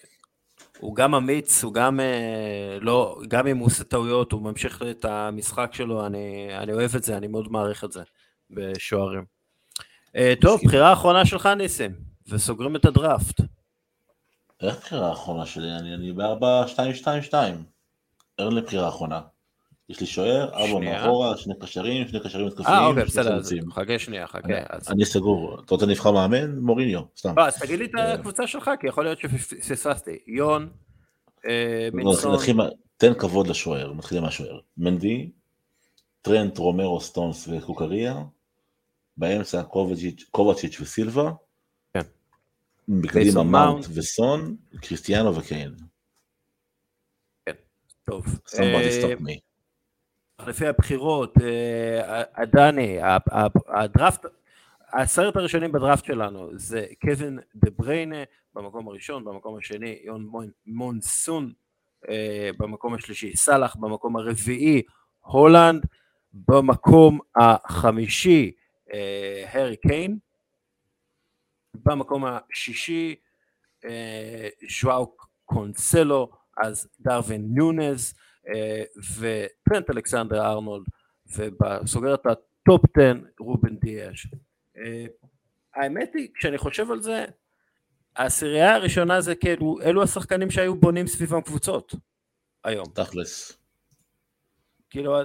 [0.80, 5.05] הוא גם אמיץ, הוא גם אה, לא, גם אם הוא עושה טעויות, הוא ממשיך את
[5.05, 8.03] המשחק שלו, אני, אני אוהב את זה, אני מאוד מעריך את זה
[8.51, 9.26] בשוערים.
[10.15, 11.91] אה, טוב, בחירה אחרונה שלך ניסים,
[12.28, 13.41] וסוגרים את הדראפט.
[14.61, 15.72] איך בחירה אחרונה שלי?
[15.80, 17.34] אני, אני ב-4-2-2-2.
[18.40, 19.22] אין לי בחירה אחרונה.
[19.90, 22.78] יש לי שוער, ארבע מאחורה, שני קשרים, שני קשרים התקפיים.
[22.78, 24.48] אה, אוקיי, בסדר, חכה שנייה, חכה.
[24.88, 25.62] אני סגור.
[25.66, 26.60] אתה רוצה נבחר מאמן?
[26.60, 27.34] מוריניו, סתם.
[27.38, 28.14] לא, אז תגיד לי את אה.
[28.14, 30.18] הקבוצה שלך, כי יכול להיות שפספסתי.
[30.28, 30.70] יון,
[31.48, 32.38] אה, לא, מינסון.
[32.98, 34.60] תן כבוד לשוער, מתחילים מהשוער.
[34.78, 35.32] מנדי,
[36.22, 38.24] טרנט, רומרו, סטונס וקוקריה,
[39.18, 39.64] באמצע
[40.32, 41.32] קובצ'יץ' וסילבה,
[41.94, 42.02] כן.
[42.88, 45.89] בקדימה מאונט וסון, קריסטיאנו וקיין.
[48.10, 48.26] טוב.
[49.20, 49.39] Me.
[50.47, 51.34] לפי הבחירות,
[52.36, 53.18] הדני, אה,
[53.68, 54.26] הדראפט,
[54.88, 60.32] העשרת הראשונים בדראפט שלנו זה קווין דה בריינה במקום הראשון, במקום השני יון
[60.66, 61.53] מין סון
[62.10, 64.82] אה, במקום השלישי, סאלח במקום הרביעי,
[65.20, 65.86] הולנד,
[66.34, 68.51] במקום החמישי
[69.45, 70.18] הארי קיין,
[71.74, 73.16] במקום השישי
[74.82, 78.14] ז'ואו קנסלו, אז דרווין נונייס
[79.20, 80.86] וטרנט אלכסנדר ארנולד,
[81.28, 84.28] וסוגר את ה top 10 רובן דיאש.
[85.76, 87.26] האמת היא, כשאני חושב על זה,
[88.16, 91.95] העשירייה הראשונה זה כאילו, אלו השחקנים שהיו בונים סביבם קבוצות
[92.64, 92.86] היום.
[92.93, 93.57] תכלס.
[94.89, 95.16] כאילו,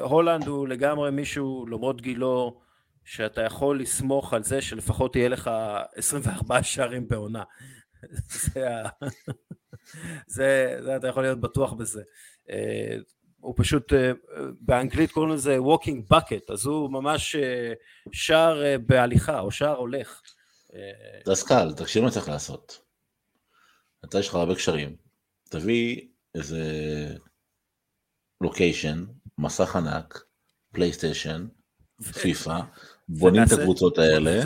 [0.00, 2.60] הולנד הוא לגמרי מישהו, למרות גילו,
[3.04, 5.50] שאתה יכול לסמוך על זה שלפחות יהיה לך
[5.94, 7.42] 24 שערים בעונה.
[8.42, 8.68] זה,
[10.26, 12.02] זה, זה, אתה יכול להיות בטוח בזה.
[13.40, 13.92] הוא פשוט,
[14.60, 17.36] באנגלית קוראים לזה walking bucket, אז הוא ממש
[18.12, 20.22] שער בהליכה, או שער הולך.
[21.24, 22.82] זה קל, תקשיב מה צריך לעשות.
[24.04, 24.96] אתה יש לך הרבה קשרים,
[25.48, 26.00] תביא
[26.34, 26.64] איזה
[28.40, 29.04] לוקיישן,
[29.38, 30.24] מסך ענק,
[30.72, 31.46] פלייסטיישן,
[32.22, 32.60] פיפא,
[33.18, 34.42] בונים את הקבוצות האלה,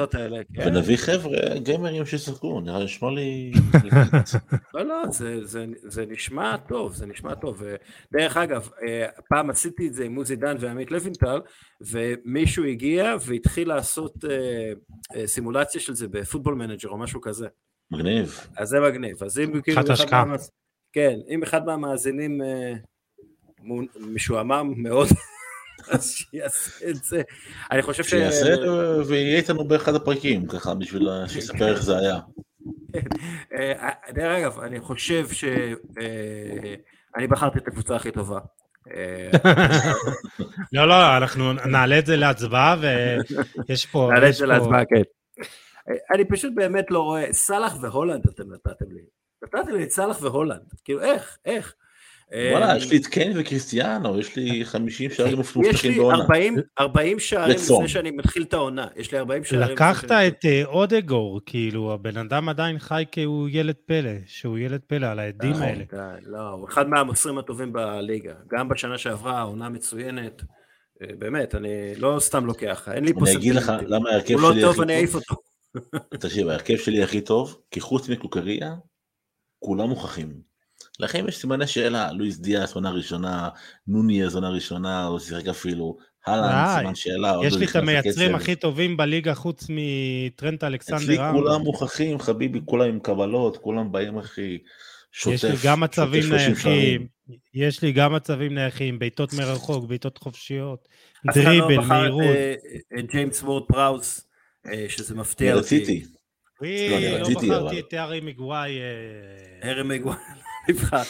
[0.54, 0.62] כן.
[0.66, 3.52] ונביא חבר'ה גיימרים שישחקו, נראה נשמע לי...
[4.74, 5.02] לא, לא,
[5.88, 7.62] זה נשמע טוב, זה נשמע טוב.
[8.12, 11.40] דרך אגב, אה, פעם עשיתי את זה עם מוזי דן ועמית לוינטל,
[11.80, 14.72] ומישהו הגיע והתחיל לעשות אה,
[15.16, 17.48] אה, סימולציה של זה ב Football Manager או משהו כזה.
[17.90, 18.40] מגניב.
[18.56, 19.22] אז זה מגניב.
[19.24, 19.80] אז אם כאילו...
[19.80, 20.24] אחלה השקעה.
[20.92, 22.40] כן, אם אחד מהמאזינים
[24.00, 25.08] משועמם מאוד,
[25.91, 27.22] אז שיעשה את זה.
[27.70, 28.11] אני חושב ש...
[28.11, 28.55] שיעשה
[29.07, 32.18] ויהיה איתנו באחד הפרקים, ככה, בשביל שיספר איך זה היה.
[33.55, 35.45] אה, דרך אגב, אני חושב ש...
[36.01, 36.74] אה,
[37.16, 38.41] אני בחרתי את הקבוצה הכי טובה.
[38.95, 39.31] אה,
[40.72, 42.77] לא, לא, אנחנו נעלה את זה להצבעה,
[43.68, 44.11] ויש פה...
[44.12, 45.03] נעלה את זה להצבעה, כן.
[46.14, 49.03] אני פשוט באמת לא רואה, סאלח והולנד אתם נתתם לי.
[49.43, 50.74] נתתם לי את סאלח והולנד.
[50.85, 51.39] כאילו, איך?
[51.45, 51.74] איך?
[52.33, 56.24] וואלה, יש לי את קיין וקריסטיאנו, יש לי 50 שערים מופתחים בעונה.
[56.35, 58.87] יש לי 40 שערים לפני שאני מתחיל את העונה.
[58.97, 59.74] יש לי 40 שערים.
[59.74, 64.81] לקחת את אה, אודגור, כאילו, הבן אדם עדיין חי כי הוא ילד פלא, שהוא ילד
[64.87, 65.85] פלא על העדים נכון, האלה.
[66.22, 68.35] לא, הוא אחד מהמוסרים הטובים בליגה.
[68.53, 70.43] גם בשנה שעברה, העונה מצוינת.
[71.03, 73.20] אה, באמת, אני לא סתם לוקח, אין לי פה...
[73.27, 74.45] אני אגיד לך למה ההרכב שלי הכי טוב.
[74.45, 75.35] הוא לא טוב, אני אעיף אותו.
[76.20, 78.74] תקשיב, ההרכב שלי הכי טוב, כי חוץ מקוקריה,
[79.59, 80.55] כולם מוכחים.
[81.01, 83.49] לכם יש סימני שאלה, לואיס דיאס עונה ראשונה,
[83.88, 87.34] נוניאז עונה ראשונה, או שיחק אפילו, הלאה, סימן שאלה.
[87.44, 90.97] יש לי את המייצרים הכי טובים בליגה חוץ מטרנט אלכסנדר.
[91.03, 94.59] אצלי כולם מוכחים, חביבי, כולם עם קבלות, כולם באים הכי
[95.12, 95.34] שוטף.
[95.34, 97.07] יש לי גם מצבים נייחים,
[97.55, 100.88] יש לי גם מצבים נייחים, בעיטות מרחוק, בעיטות חופשיות,
[101.34, 102.22] דריבל, מהירות.
[102.99, 104.28] את ג'יימס וורד פראוס,
[104.66, 105.64] אה, שזה מפתיע אותי.
[105.64, 106.05] רציתי.
[106.61, 108.78] לא בחרתי את הארי מגוואי.
[109.62, 110.16] הארי מגוואי.
[110.68, 111.02] נבחר.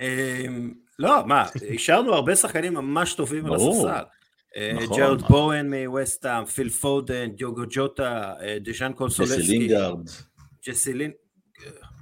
[0.00, 3.88] אמ, לא, מה, השארנו הרבה שחקנים ממש טובים על הספסל.
[4.56, 5.28] אה, נכון, ג'ארוד נכון.
[5.28, 9.40] בואן מווסטהאם, פיל פודן, דיוגו ג'וטה, אה, דיאן קולוסבסקי.
[9.40, 10.08] ג'סי לינגארד.
[10.68, 11.18] ג'סי לינגארד,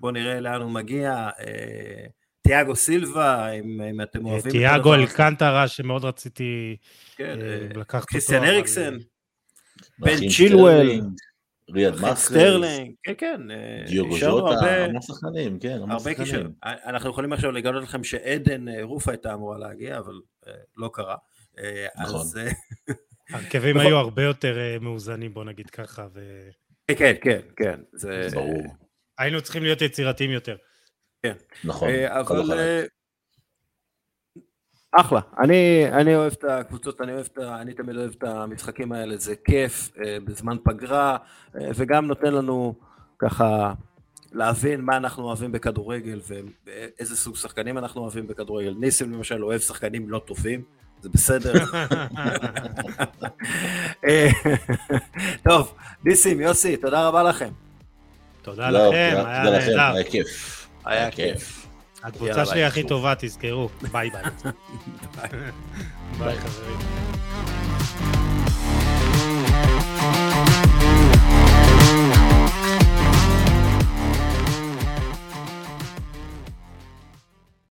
[0.01, 1.29] בוא נראה לאן הוא מגיע.
[1.41, 2.07] אה,
[2.43, 4.53] תיאגו סילבה, אם אתם אוהבים.
[4.53, 6.77] תיאגו אלקנטרה, שמאוד רציתי
[7.17, 7.39] כן,
[7.75, 8.07] לקחת אותו.
[8.07, 8.97] קריסטיאן אריקסן.
[9.99, 11.01] בן צ'ילואל.
[11.71, 13.41] ריאד מאחרס, סטרלינג, כן כן,
[13.87, 16.53] דיוגו ג'וטה, המון שחקנים, כן, המון שחקנים.
[16.63, 21.17] אנחנו יכולים עכשיו לגלות לכם שעדן אה, רופה הייתה אמורה להגיע, אבל אה, לא קרה.
[21.59, 22.27] אה, נכון.
[23.33, 26.07] הרכבים היו הרבה יותר מאוזנים, בוא נגיד ככה.
[26.89, 28.63] כן, כן, כן, זה ברור.
[29.19, 30.57] היינו צריכים להיות יצירתיים יותר.
[31.23, 31.35] כן.
[31.65, 32.85] נכון, אבל
[34.93, 37.39] אחלה, אני, אני אוהב את הקבוצות, אני אוהב את.
[37.39, 41.17] אני תמיד אוהב את המשחקים האלה, זה כיף אה, בזמן פגרה,
[41.57, 42.75] אה, וגם נותן לנו
[43.19, 43.73] ככה
[44.33, 46.21] להבין מה אנחנו אוהבים בכדורגל
[46.67, 48.75] ואיזה סוג שחקנים אנחנו אוהבים בכדורגל.
[48.79, 50.63] ניסים למשל אוהב שחקנים לא טובים,
[51.01, 51.53] זה בסדר.
[54.09, 54.29] אה,
[55.49, 55.75] טוב,
[56.05, 57.51] ניסים, יוסי, תודה רבה לכם.
[58.43, 59.81] תודה לכם, היה נהדר.
[59.81, 60.69] היה כיף.
[60.85, 61.62] היה כיף.
[62.05, 63.69] הקבוצה שלי הכי טובה, תזכרו.
[63.93, 64.23] ביי ביי.
[66.19, 66.79] ביי חברים.